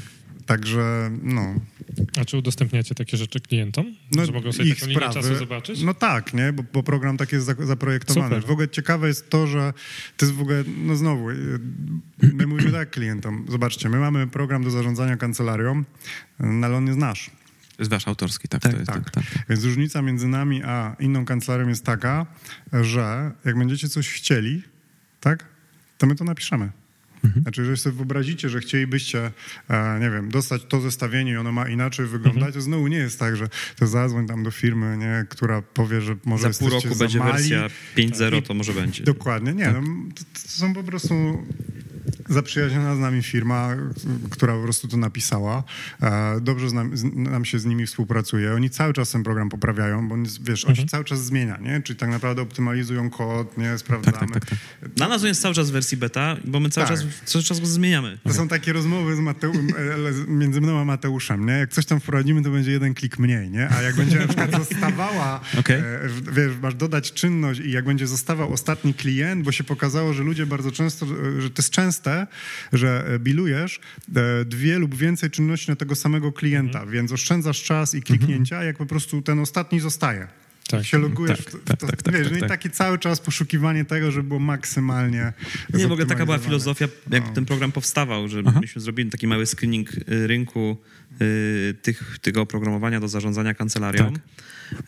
[0.46, 1.54] Także, no,
[2.20, 3.94] A czy udostępniacie takie rzeczy klientom?
[4.12, 5.82] no że mogą sobie taką linię czasu zobaczyć?
[5.82, 6.52] No tak, nie?
[6.52, 8.34] Bo, bo program tak jest za- zaprojektowany.
[8.34, 8.48] Super.
[8.48, 9.72] W ogóle ciekawe jest to, że
[10.16, 11.34] to jest w ogóle, no znowu, y,
[12.22, 15.84] my mówimy tak klientom, zobaczcie, my mamy program do zarządzania kancelarią,
[16.40, 17.30] no ale on jest nasz.
[17.78, 18.62] Jest wasz autorski, tak?
[18.62, 19.10] Tak, to jest, Tak.
[19.10, 19.46] tak, tak.
[19.48, 22.26] Więc różnica między nami a inną kancelarią jest taka,
[22.72, 24.62] że jak będziecie coś chcieli,
[25.20, 25.44] tak,
[25.98, 26.70] to my to napiszemy.
[27.24, 27.42] Mhm.
[27.42, 29.30] Znaczy, jeżeli sobie wyobrazicie, że chcielibyście,
[29.68, 32.52] e, nie wiem, dostać to zestawienie i ono ma inaczej wyglądać, mhm.
[32.52, 36.16] to znowu nie jest tak, że to zadzwoń tam do firmy, nie, która powie, że
[36.24, 39.04] może Za pół roku będzie wersja 5.0, to może będzie.
[39.04, 39.64] Dokładnie, nie.
[39.64, 39.74] Tak.
[39.74, 39.82] No,
[40.14, 41.14] to, to są po prostu
[42.28, 43.70] zaprzyjaźniona z nami firma,
[44.30, 45.64] która po prostu to napisała.
[46.02, 48.54] E, dobrze nam, nam, się z nimi współpracuje.
[48.54, 50.88] Oni cały czas ten program poprawiają, bo wiesz, on się mhm.
[50.88, 51.82] cały czas zmienia, nie?
[51.82, 53.78] Czyli tak naprawdę optymalizują kod, nie?
[53.78, 54.18] Sprawdzamy.
[54.18, 54.90] Tak, tak, tak, tak.
[54.90, 56.96] Dla nas on jest cały czas w wersji beta, bo my cały, tak.
[56.96, 58.18] czas, cały czas go zmieniamy.
[58.24, 61.52] To są takie rozmowy z Mateu e, między mną a Mateuszem, nie?
[61.52, 63.68] Jak coś tam wprowadzimy, to będzie jeden klik mniej, nie?
[63.68, 65.76] A jak będzie na przykład zostawała, okay.
[65.76, 70.22] E, wiesz, masz dodać czynność i jak będzie zostawał ostatni klient, bo się pokazało, że
[70.22, 71.06] ludzie bardzo często,
[71.38, 72.11] że to jest częste,
[72.72, 73.80] że e, bilujesz
[74.16, 76.90] e, dwie lub więcej czynności na tego samego klienta, mhm.
[76.90, 78.66] więc oszczędzasz czas i kliknięcia, mhm.
[78.66, 80.28] jak po prostu ten ostatni zostaje.
[80.68, 83.20] Tak, się logujesz, tak, tak, to, tak, tak, wiesz, tak, no i taki cały czas
[83.20, 85.32] poszukiwanie tego, żeby było maksymalnie
[85.74, 87.32] Nie, w ogóle taka była filozofia, jak no.
[87.32, 88.60] ten program powstawał, że Aha.
[88.60, 90.76] myśmy zrobili taki mały screening y, rynku
[91.22, 94.12] y, tych, tego oprogramowania do zarządzania kancelarią.
[94.12, 94.22] Tak.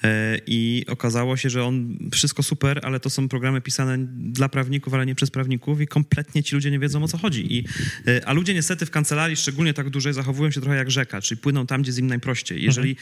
[0.04, 4.94] E, I okazało się, że on wszystko super, ale to są programy pisane dla prawników,
[4.94, 7.56] ale nie przez prawników i kompletnie ci ludzie nie wiedzą o co chodzi.
[7.56, 7.64] I,
[8.06, 11.40] e, a ludzie niestety w kancelarii, szczególnie tak dużej, zachowują się trochę jak rzeka, czyli
[11.40, 12.58] płyną tam, gdzie jest im najprościej.
[12.58, 12.66] Mhm.
[12.66, 12.96] Jeżeli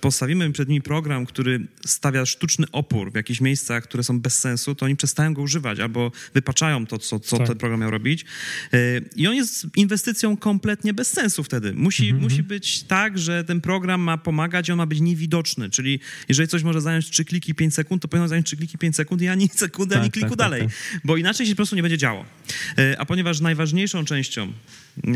[0.00, 4.74] postawimy przed nimi program, który stawia sztuczny opór w jakichś miejscach, które są bez sensu,
[4.74, 7.46] to oni przestają go używać albo wypaczają to, co, co tak.
[7.46, 8.24] ten program miał robić.
[8.72, 8.78] E,
[9.16, 11.74] I on jest inwestycją kompletnie bez sensu wtedy.
[11.74, 12.22] Musi, mhm.
[12.22, 16.62] musi być tak, że ten program ma pomagać, on ma być niewidoczny, czyli jeżeli coś
[16.62, 19.48] może zająć 3 kliki 5 sekund, to powinno zająć 3 kliki 5 sekund i ani
[19.54, 21.98] sekundy, tak, ani kliku tak, tak, dalej, tak, bo inaczej się po prostu nie będzie
[21.98, 22.24] działo.
[22.78, 25.12] E, a ponieważ najważniejszą częścią e,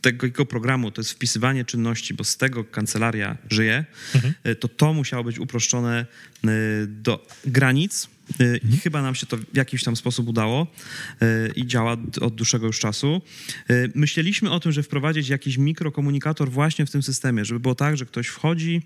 [0.00, 3.84] tego programu to jest wpisywanie czynności, bo z tego kancelaria żyje,
[4.14, 4.34] mhm.
[4.44, 6.06] E, to to musiało być uproszczone
[6.86, 8.08] do granic,
[8.72, 10.66] I chyba nam się to w jakiś tam sposób udało
[11.22, 13.22] y, i działa od dłuższego już czasu.
[13.70, 17.96] Y, myśleliśmy o tym, że wprowadzić jakiś mikrokomunikator właśnie w tym systemie, żeby było tak,
[17.96, 18.82] że ktoś wchodzi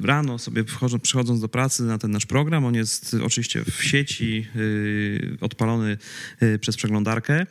[0.00, 0.64] rano sobie
[1.02, 4.46] przychodząc do pracy na ten nasz program, on jest oczywiście w sieci
[5.40, 5.96] odpalony
[6.60, 7.46] przez przeglądarkę,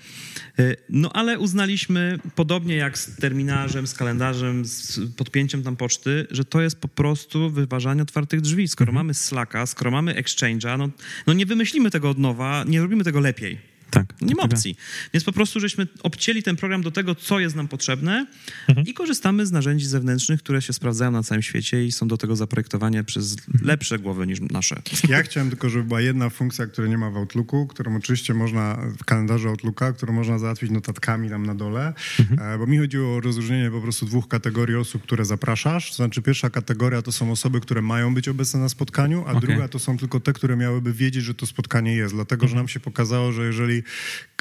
[0.89, 6.62] no ale uznaliśmy, podobnie jak z terminarzem, z kalendarzem, z podpięciem tam poczty, że to
[6.62, 8.68] jest po prostu wyważanie otwartych drzwi.
[8.68, 9.05] Skoro mhm.
[9.05, 10.89] mamy Slacka, skoro mamy Exchange, no,
[11.27, 13.70] no nie wymyślimy tego od nowa, nie robimy tego lepiej.
[13.91, 14.21] Tak.
[14.21, 14.75] Nie ma opcji.
[15.13, 18.25] Więc po prostu żeśmy obcięli ten program do tego, co jest nam potrzebne
[18.67, 18.87] mhm.
[18.87, 22.35] i korzystamy z narzędzi zewnętrznych, które się sprawdzają na całym świecie i są do tego
[22.35, 23.67] zaprojektowane przez mhm.
[23.67, 24.81] lepsze głowy niż nasze.
[25.09, 28.77] Ja chciałem tylko, żeby była jedna funkcja, której nie ma w Outlooku, którą oczywiście można
[28.99, 32.53] w kalendarzu Outlooka, którą można załatwić notatkami tam na dole, mhm.
[32.53, 35.89] E, bo mi chodziło o rozróżnienie po prostu dwóch kategorii osób, które zapraszasz.
[35.89, 39.41] To znaczy pierwsza kategoria to są osoby, które mają być obecne na spotkaniu, a okay.
[39.41, 42.59] druga to są tylko te, które miałyby wiedzieć, że to spotkanie jest, dlatego, że mhm.
[42.59, 43.80] nam się pokazało, że jeżeli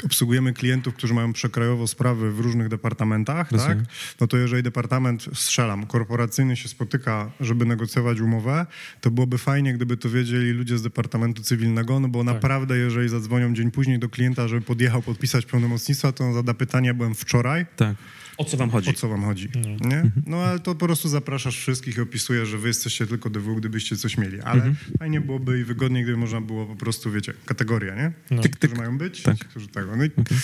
[0.05, 3.78] obsługujemy klientów, którzy mają przekrojowo sprawy w różnych departamentach, tak?
[4.20, 8.66] no to jeżeli departament, strzelam, korporacyjny się spotyka, żeby negocjować umowę,
[9.01, 12.34] to byłoby fajnie, gdyby to wiedzieli ludzie z Departamentu Cywilnego, no bo tak.
[12.34, 16.95] naprawdę, jeżeli zadzwonią dzień później do klienta, żeby podjechał podpisać pełnomocnictwo, to on zada pytanie,
[16.95, 17.66] byłem wczoraj.
[17.76, 17.97] Tak.
[18.41, 18.91] O co wam chodzi?
[18.91, 19.88] O co wam chodzi, no.
[19.88, 19.97] nie?
[19.97, 20.22] Mhm.
[20.26, 23.97] No ale to po prostu zapraszasz wszystkich i opisujesz, że wy jesteście tylko DW, gdybyście
[23.97, 24.41] coś mieli.
[24.41, 24.76] Ale mhm.
[24.99, 28.12] fajnie byłoby i wygodniej, gdyby można było po prostu, wiecie, kategoria, nie?
[28.30, 28.43] No.
[28.43, 29.38] Tych, którzy mają być, tak.
[29.38, 29.97] którzy tego.
[29.97, 30.38] No i, okay.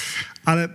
[0.44, 0.68] Ale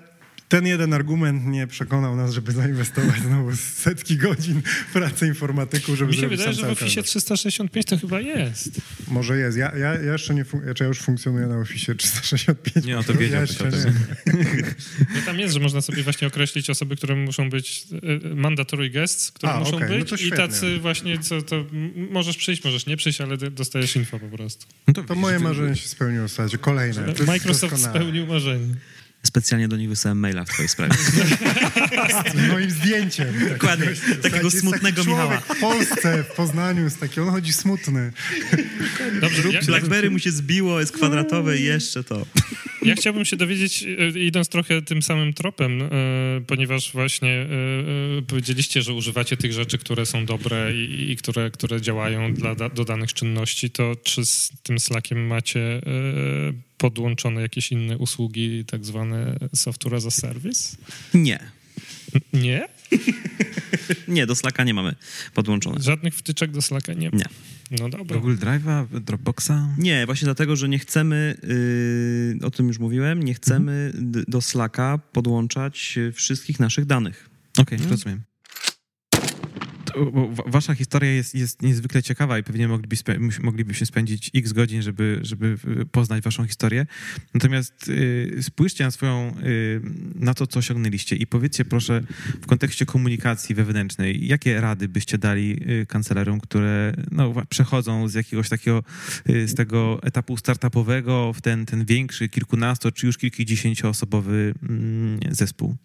[0.52, 4.62] ten jeden argument nie przekonał nas, żeby zainwestować znowu setki godzin
[4.93, 8.82] pracy informatyków, żeby Mi się wydaje, że w Office 365 to chyba jest.
[9.08, 9.58] Może jest.
[9.58, 10.45] Ja, ja, ja jeszcze nie,
[10.80, 12.86] ja już funkcjonuję na Office 365.
[12.86, 13.41] Nie, no to wiedział.
[13.41, 13.47] Ja
[15.14, 17.84] no tam jest, że można sobie właśnie określić osoby, które muszą być
[18.24, 19.89] e, mandatory guests, które A, muszą okay.
[19.89, 21.66] być no i tacy właśnie, co to
[22.12, 24.66] możesz przyjść, możesz nie przyjść, ale dostajesz info po prostu.
[24.88, 26.58] No to, to moje marzenie się spełniło w zasadzie.
[26.58, 27.14] Kolejne.
[27.28, 28.76] Microsoft spełnił marzenie.
[29.24, 30.93] Specjalnie do nich wysłałem maila w twojej sprawie.
[32.34, 33.28] Z moim zdjęciem.
[33.49, 33.88] Dokładnie,
[34.22, 35.38] takiego smutnego taki Michała.
[35.38, 38.11] w Polsce, w Poznaniu jest taki, on chodzi smutny.
[39.22, 42.26] Dobrze, ja, Blackberry mu się zbiło, jest kwadratowe i jeszcze to.
[42.86, 45.88] Ja chciałbym się dowiedzieć, e, idąc trochę tym samym tropem, e,
[46.47, 47.47] ponieważ właśnie e,
[48.28, 52.86] powiedzieliście, że używacie tych rzeczy, które są dobre i, i które, które działają dla do
[52.86, 55.82] danych czynności, to czy z tym Slackiem macie
[56.82, 60.77] podłączone jakieś inne usługi, tak zwane software as a service?
[61.13, 61.39] Nie.
[62.34, 62.67] Nie?
[64.07, 64.95] nie, do Slacka nie mamy
[65.34, 65.82] podłączone.
[65.82, 67.17] Żadnych wtyczek do Slacka nie ma?
[67.17, 67.25] Nie.
[67.79, 68.19] No dobra.
[68.19, 69.75] Google Drive'a, Dropboxa?
[69.77, 71.38] Nie, właśnie dlatego, że nie chcemy,
[72.39, 74.23] yy, o tym już mówiłem, nie chcemy mhm.
[74.27, 77.29] do Slacka podłączać wszystkich naszych danych.
[77.57, 78.30] Okej, okay, rozumiem
[80.45, 85.19] wasza historia jest, jest niezwykle ciekawa i pewnie mogliby spe, moglibyśmy spędzić x godzin, żeby,
[85.21, 85.57] żeby
[85.91, 86.85] poznać waszą historię.
[87.33, 89.81] Natomiast y, spójrzcie na swoją, y,
[90.15, 92.03] na to, co osiągnęliście i powiedzcie proszę
[92.41, 98.49] w kontekście komunikacji wewnętrznej, jakie rady byście dali y, kancelerom, które no, przechodzą z jakiegoś
[98.49, 98.83] takiego,
[99.25, 105.75] z tego etapu startupowego w ten, ten większy, kilkunasto czy już kilkudziesięcioosobowy mm, zespół?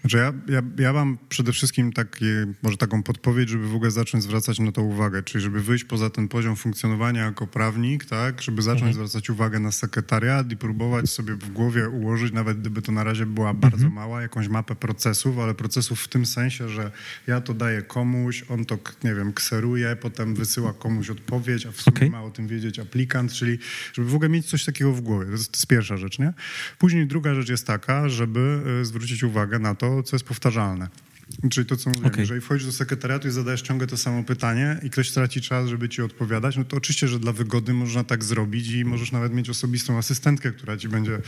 [0.00, 2.24] Znaczy ja, ja, ja mam przede wszystkim taki,
[2.62, 6.10] może taką podpowiedź, żeby w ogóle zacząć zwracać na to uwagę, czyli żeby wyjść poza
[6.10, 8.94] ten poziom funkcjonowania jako prawnik, tak, żeby zacząć mhm.
[8.94, 13.26] zwracać uwagę na sekretariat i próbować sobie w głowie ułożyć, nawet gdyby to na razie
[13.26, 13.92] była bardzo mhm.
[13.92, 16.90] mała, jakąś mapę procesów, ale procesów w tym sensie, że
[17.26, 21.80] ja to daję komuś, on to, nie wiem, kseruje, potem wysyła komuś odpowiedź, a w
[21.80, 22.10] sumie okay.
[22.10, 23.58] ma o tym wiedzieć aplikant, czyli
[23.92, 25.26] żeby w ogóle mieć coś takiego w głowie.
[25.26, 26.32] To jest, to jest pierwsza rzecz, nie?
[26.78, 30.88] Później druga rzecz jest taka, żeby y, zwrócić uwagę na to, co jest powtarzalne.
[31.50, 32.20] Czyli to, co mówiłem, okay.
[32.20, 35.88] jeżeli wchodzisz do sekretariatu i zadajesz ciągle to samo pytanie i ktoś traci czas, żeby
[35.88, 39.50] ci odpowiadać, no to oczywiście, że dla wygody można tak zrobić i możesz nawet mieć
[39.50, 41.18] osobistą asystentkę, która ci będzie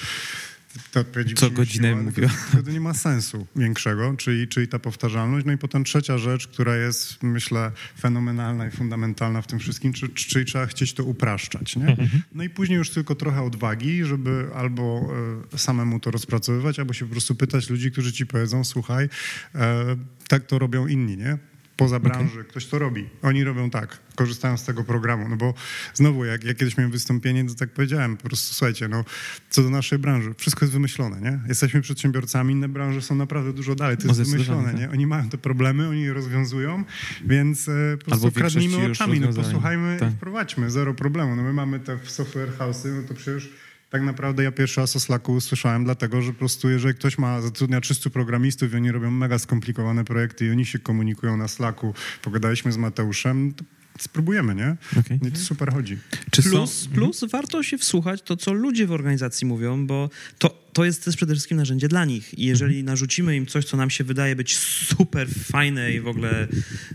[0.92, 1.04] to
[1.36, 2.28] Co godzinę mówię.
[2.28, 5.46] Wtedy nie ma sensu większego, czyli, czyli ta powtarzalność.
[5.46, 10.14] No i potem trzecia rzecz, która jest, myślę, fenomenalna i fundamentalna w tym wszystkim, czyli,
[10.14, 11.76] czyli trzeba chcieć to upraszczać.
[11.76, 11.86] Nie?
[11.86, 12.22] Mhm.
[12.34, 15.14] No i później już tylko trochę odwagi, żeby albo
[15.54, 19.08] e, samemu to rozpracowywać, albo się po prostu pytać ludzi, którzy ci powiedzą, słuchaj,
[19.54, 19.96] e,
[20.28, 21.38] tak to robią inni, nie?
[21.76, 22.44] Poza branży, okay.
[22.44, 23.08] ktoś to robi.
[23.22, 25.28] Oni robią tak, korzystają z tego programu.
[25.28, 25.54] No bo
[25.94, 29.04] znowu, jak, jak kiedyś miałem wystąpienie, to tak powiedziałem, po prostu słuchajcie, no
[29.50, 31.40] co do naszej branży, wszystko jest wymyślone, nie?
[31.48, 34.80] Jesteśmy przedsiębiorcami, inne branże są naprawdę dużo dalej, to jest wymyślone, nie?
[34.80, 34.92] Tak.
[34.92, 36.84] Oni mają te problemy, oni je rozwiązują,
[37.24, 40.12] więc e, po prostu Albo kradnijmy oczami, no posłuchajmy tak.
[40.12, 41.36] i wprowadźmy, zero problemu.
[41.36, 43.50] No my mamy te software house'y, no to przecież
[43.93, 47.40] tak naprawdę ja pierwszy raz o Slacku usłyszałem, dlatego że po prostu jeżeli ktoś ma,
[47.40, 51.95] zatrudnia 300 programistów i oni robią mega skomplikowane projekty i oni się komunikują na Slacku,
[52.22, 53.55] pogadaliśmy z Mateuszem,
[53.99, 54.76] spróbujemy, nie?
[55.01, 55.18] Okay.
[55.28, 55.99] I to super chodzi.
[56.30, 56.90] Czy plus, są...
[56.90, 61.16] plus warto się wsłuchać to, co ludzie w organizacji mówią, bo to, to jest też
[61.16, 62.38] przede wszystkim narzędzie dla nich.
[62.38, 62.86] I jeżeli mhm.
[62.86, 66.49] narzucimy im coś, co nam się wydaje być super fajne i w ogóle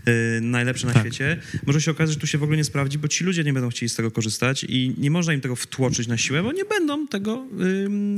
[0.08, 1.02] y, najlepsze na tak.
[1.02, 3.52] świecie, może się okazać, że tu się w ogóle nie sprawdzi, bo ci ludzie nie
[3.52, 6.64] będą chcieli z tego korzystać i nie można im tego wtłoczyć na siłę, bo nie
[6.64, 7.46] będą tego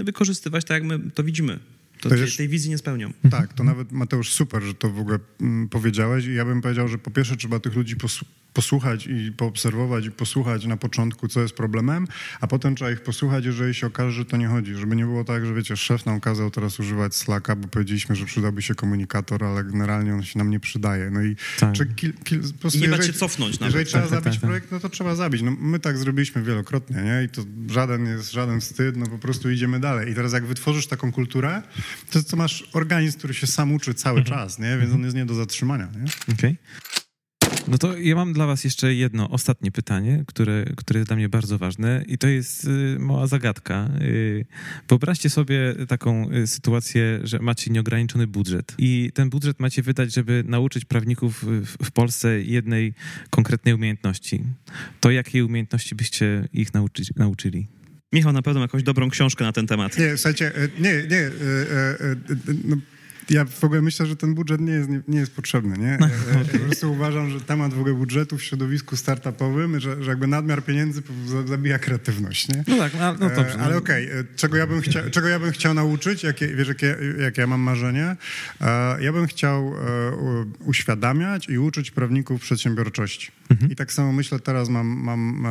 [0.01, 1.59] y, wykorzystywać tak, jak my to widzimy
[2.01, 3.13] to, to tej, tej wizji nie spełnią.
[3.31, 6.89] Tak, to nawet Mateusz super, że to w ogóle mm, powiedziałeś i ja bym powiedział,
[6.89, 7.97] że po pierwsze trzeba tych ludzi
[8.53, 12.07] posłuchać i poobserwować i posłuchać na początku, co jest problemem,
[12.41, 14.75] a potem trzeba ich posłuchać, jeżeli się okaże, że to nie chodzi.
[14.75, 18.27] Żeby nie było tak, że wiecie, szef nam kazał teraz używać Slacka, bo powiedzieliśmy, że
[18.27, 21.11] przydałby się komunikator, ale generalnie on się nam nie przydaje.
[21.11, 21.75] No i, tak.
[21.97, 23.75] kil, kil, po prostu, I nie jeżeli, się cofnąć nawet.
[23.75, 25.43] Jeżeli trzeba tak, tak zabić tak, tak, projekt, no to trzeba zabić.
[25.43, 27.25] No, my tak zrobiliśmy wielokrotnie, nie?
[27.25, 30.11] I to żaden jest żaden wstyd, no po prostu idziemy dalej.
[30.11, 31.63] I teraz jak wytworzysz taką kulturę,
[32.11, 34.39] to, to masz organizm, który się sam uczy cały mhm.
[34.39, 34.79] czas, nie?
[34.79, 36.35] Więc on jest nie do zatrzymania, nie?
[36.35, 36.35] Okej.
[36.35, 37.10] Okay.
[37.71, 41.29] No to ja mam dla was jeszcze jedno ostatnie pytanie, które, które jest dla mnie
[41.29, 43.89] bardzo ważne i to jest y, mała zagadka.
[44.01, 44.47] Y,
[44.89, 50.45] wyobraźcie sobie taką y, sytuację, że macie nieograniczony budżet i ten budżet macie wydać, żeby
[50.47, 52.95] nauczyć prawników w, w Polsce jednej
[53.31, 54.45] konkretnej umiejętności.
[55.01, 57.67] To jakiej umiejętności byście ich nauczy, nauczyli?
[58.13, 59.99] Michał na pewno jakąś dobrą książkę na ten temat.
[59.99, 61.19] Nie, słuchajcie, e, nie, nie.
[61.19, 61.31] E,
[62.01, 62.17] e,
[62.65, 62.77] no
[63.31, 65.99] ja w ogóle myślę, że ten budżet nie jest, nie, nie jest potrzebny, nie?
[66.01, 66.45] No, okay.
[66.59, 70.65] Po prostu uważam, że temat w ogóle budżetu w środowisku startupowym, że, że jakby nadmiar
[70.65, 71.03] pieniędzy
[71.45, 72.65] zabija kreatywność, nie?
[72.69, 73.59] No tak, no, no dobrze.
[73.59, 73.79] Ale no.
[73.79, 77.41] okej, okay, czego, ja bym chciał, czego ja bym chciał nauczyć, jakie, wiesz, jakie, jakie
[77.41, 78.17] ja mam marzenie?
[79.01, 79.75] Ja bym chciał
[80.65, 83.31] uświadamiać i uczyć prawników przedsiębiorczości.
[83.51, 83.71] Mhm.
[83.71, 85.47] I tak samo myślę, teraz mam, mam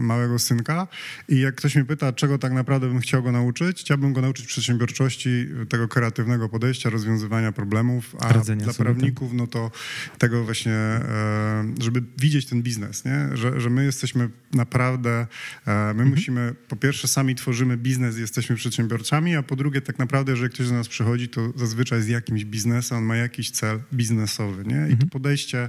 [0.00, 0.86] małego synka
[1.28, 4.46] i jak ktoś mnie pyta, czego tak naprawdę bym chciał go nauczyć, chciałbym go nauczyć
[4.46, 9.70] przedsiębiorczości, tego kreatywnego podejścia, podejścia, rozwiązywania problemów, a Radzenia dla prawników, no to
[10.18, 13.36] tego właśnie, e, żeby widzieć ten biznes, nie?
[13.36, 15.26] Że, że my jesteśmy naprawdę, e,
[15.66, 16.10] my mhm.
[16.10, 20.68] musimy, po pierwsze sami tworzymy biznes, jesteśmy przedsiębiorcami, a po drugie tak naprawdę, jeżeli ktoś
[20.68, 24.76] do nas przychodzi, to zazwyczaj z jakimś biznesem, on ma jakiś cel biznesowy, nie?
[24.76, 24.98] I mhm.
[24.98, 25.68] to podejście,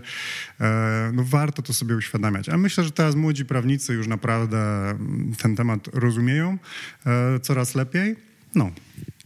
[0.59, 2.49] e, no warto to sobie uświadamiać.
[2.49, 4.66] A myślę, że teraz młodzi prawnicy już naprawdę
[5.38, 6.57] ten temat rozumieją
[7.41, 8.16] coraz lepiej.
[8.55, 8.72] No.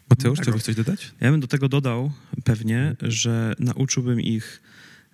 [0.10, 1.12] Mateusz, chciałbyś coś dodać?
[1.22, 2.12] Ja bym do tego dodał
[2.43, 4.62] pewnie, że nauczyłbym ich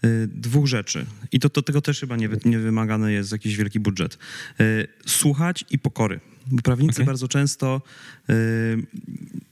[0.06, 1.06] y, dwóch rzeczy.
[1.32, 4.18] I to, to tego też chyba nie, nie wymagany jest jakiś wielki budżet.
[4.62, 6.20] Y, słuchać i pokory.
[6.48, 7.06] Bo prawnicy okay.
[7.06, 7.82] bardzo często
[8.30, 8.34] y,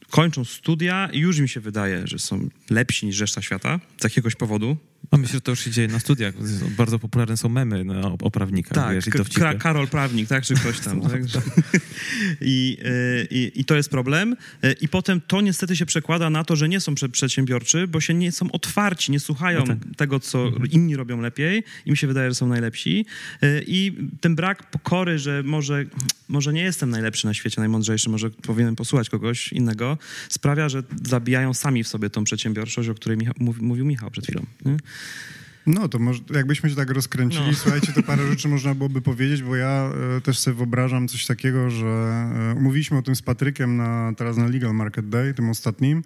[0.10, 4.36] kończą studia i już im się wydaje, że są lepsi niż reszta świata z jakiegoś
[4.36, 4.78] powodu.
[5.12, 6.34] A myślę, że to już się dzieje na studiach.
[6.78, 8.74] Bardzo popularne są memy no, o, o prawnikach.
[8.74, 9.39] Tak, wiesz, i K- dowcipy.
[9.41, 11.01] Ka- Karol Prawnik, tak, czy ktoś tam.
[11.10, 11.22] tak?
[12.41, 14.36] I, y, i, I to jest problem.
[14.66, 18.01] Y, I potem to niestety się przekłada na to, że nie są prze- przedsiębiorczy, bo
[18.01, 19.78] się nie są otwarci, nie słuchają No tak.
[19.97, 21.64] tego, co inni robią lepiej.
[21.86, 23.06] Im się wydaje, że są najlepsi.
[23.43, 25.86] Y, I ten brak pokory, że może,
[26.30, 29.97] może nie jestem najlepszy na świecie, najmądrzejszy, może powinienem posłuchać kogoś innego,
[30.30, 34.24] sprawia, że zabijają sami w sobie tą przedsiębiorczość, o której Michał, mówi, mówił Michał przed
[34.26, 34.45] chwilą.
[34.66, 34.78] Nie?
[34.94, 35.43] フッ。
[35.68, 37.53] No to może, jakbyśmy się tak rozkręcili, No.
[37.53, 41.70] słuchajcie, to parę rzeczy można byłoby powiedzieć, bo ja e, też sobie wyobrażam coś takiego,
[41.70, 46.03] że e, umówiliśmy o tym z Patrykiem na, teraz na Legal Market Day, tym ostatnim,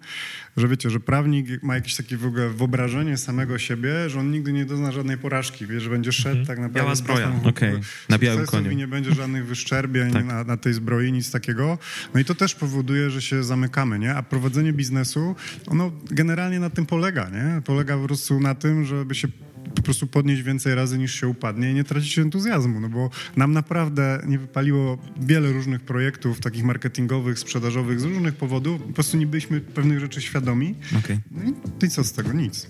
[0.56, 4.52] że wiecie, że prawnik ma jakieś takie w ogóle wyobrażenie samego siebie, że on nigdy
[4.52, 7.32] nie dozna żadnej porażki, wie, że będzie szedł tak naprawdę Biała zbroja.
[7.44, 7.74] Okej,
[8.08, 8.70] na białym koniu.
[8.70, 10.24] i nie będzie żadnych wyszczerbień Tak.
[10.24, 11.78] na, na tej zbroi, nic takiego.
[12.14, 14.14] No i to też powoduje, że się zamykamy, nie?
[14.14, 15.34] A prowadzenie biznesu,
[15.66, 17.62] ono generalnie na tym polega, nie?
[17.62, 19.28] Polega po prostu na tym, żeby się
[19.74, 23.52] po prostu podnieść więcej razy niż się upadnie i nie tracić entuzjazmu, no bo nam
[23.52, 29.26] naprawdę nie wypaliło wiele różnych projektów takich marketingowych, sprzedażowych z różnych powodów, po prostu nie
[29.26, 30.74] byliśmy pewnych rzeczy świadomi.
[30.98, 31.18] Okej.
[31.30, 31.40] No
[31.82, 32.32] i, i co z tego?
[32.32, 32.66] Nic.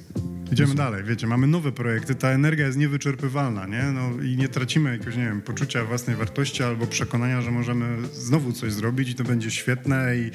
[0.53, 3.83] Idziemy dalej, wiecie, mamy nowe projekty, ta energia jest niewyczerpywalna, nie?
[3.83, 8.53] No i nie tracimy jakiegoś, nie wiem, poczucia własnej wartości albo przekonania, że możemy znowu
[8.53, 10.31] coś zrobić i to będzie świetne i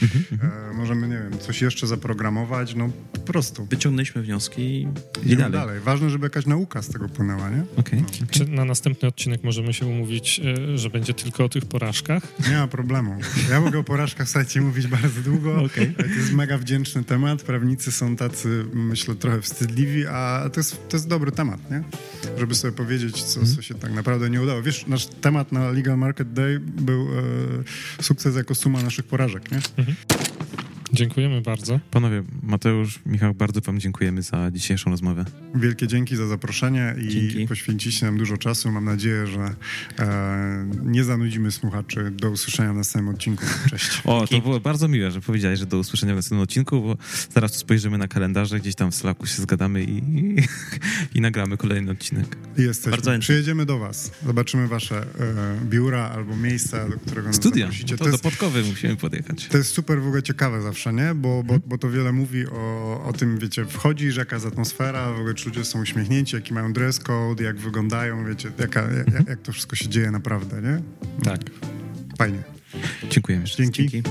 [0.71, 3.65] e, możemy, nie wiem, coś jeszcze zaprogramować, no po prostu.
[3.65, 4.87] Wyciągnęliśmy wnioski i
[5.25, 5.51] Idziemy dalej.
[5.51, 5.79] dalej.
[5.79, 7.63] Ważne, żeby jakaś nauka z tego płynęła, nie?
[7.77, 8.03] Okej.
[8.31, 10.41] Czy na następny odcinek możemy się umówić,
[10.73, 12.23] e, że będzie tylko o tych porażkach?
[12.49, 13.17] Nie ma problemu.
[13.49, 15.63] Ja mogę o porażkach słuchajcie mówić bardzo długo.
[15.63, 15.95] Okej.
[15.95, 17.43] To jest mega wdzięczny temat.
[17.43, 21.83] Prawnicy są tacy, myślę, trochę wstydliwi, a to jest, to jest dobry temat, nie?
[22.37, 24.61] Żeby sobie powiedzieć, co, co się tak naprawdę nie udało.
[24.61, 27.07] Wiesz, nasz temat na Legal Market Day był
[27.99, 29.59] e, sukces jako suma naszych porażek, nie?
[30.93, 31.79] Dziękujemy bardzo.
[31.91, 35.25] Panowie, Mateusz, Michał, bardzo wam dziękujemy za dzisiejszą rozmowę.
[35.55, 37.47] Wielkie dzięki za zaproszenie i Dzięki.
[37.47, 38.71] poświęciliście nam dużo czasu.
[38.71, 39.55] Mam nadzieję, że
[39.99, 42.11] e, nie zanudzimy słuchaczy.
[42.11, 43.45] Do usłyszenia w następnym odcinku.
[43.69, 44.01] Cześć.
[44.05, 46.97] O, to było bardzo miłe, że powiedziałeś, że do usłyszenia w następnym odcinku, bo
[47.33, 50.35] zaraz tu spojrzymy na kalendarze, gdzieś tam w Slacku się zgadamy i, i,
[51.15, 52.37] i nagramy kolejny odcinek.
[52.57, 52.91] Jesteśmy.
[52.91, 53.19] Bardzo.
[53.19, 54.11] Przyjedziemy do was.
[54.25, 55.05] Zobaczymy wasze e,
[55.65, 57.97] biura albo miejsca, do którego nas Studia, zaprosicie.
[57.97, 59.47] to, To do jest, Podkowy musimy podjechać.
[59.47, 61.15] to jest super w ogóle ciekawe zawsze, nie?
[61.15, 65.19] Bo, bo, bo to wiele mówi o, o tym, wiecie, wchodzisz, jaka jest atmosfera, w
[65.19, 69.41] ogóle czy ludzie są uśmiechnięci, jaki mają dress code, jak wyglądają, wiecie, jaka, jak, jak
[69.41, 70.81] to wszystko się dzieje naprawdę, nie?
[71.23, 71.41] Tak.
[72.17, 72.43] Fajnie.
[73.09, 73.45] Dziękujemy.
[73.45, 73.89] Dzięki.
[73.89, 74.09] dzięki.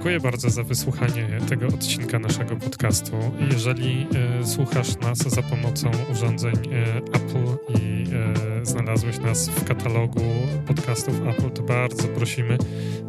[0.00, 3.12] Dziękuję bardzo za wysłuchanie tego odcinka naszego podcastu.
[3.52, 4.06] Jeżeli
[4.40, 8.04] e, słuchasz nas za pomocą urządzeń e, Apple i
[8.60, 10.20] e, znalazłeś nas w katalogu
[10.66, 12.58] podcastów Apple, to bardzo prosimy,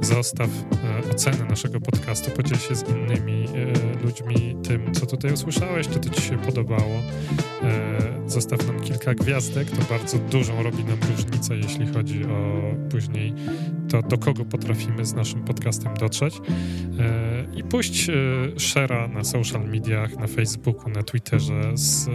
[0.01, 5.87] zostaw e, ocenę naszego podcastu, podziel się z innymi e, ludźmi tym, co tutaj usłyszałeś,
[5.87, 7.01] czy to ci się podobało.
[7.63, 13.33] E, zostaw nam kilka gwiazdek, to bardzo dużą robi nam różnicę, jeśli chodzi o później
[13.89, 16.41] to, do kogo potrafimy z naszym podcastem dotrzeć.
[16.99, 18.13] E, I puść e,
[18.55, 22.11] share'a na social mediach, na Facebooku, na Twitterze z e,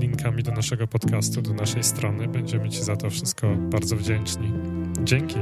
[0.00, 2.28] linkami do naszego podcastu, do naszej strony.
[2.28, 4.52] Będziemy Ci za to wszystko bardzo wdzięczni.
[5.04, 5.36] Dzięki.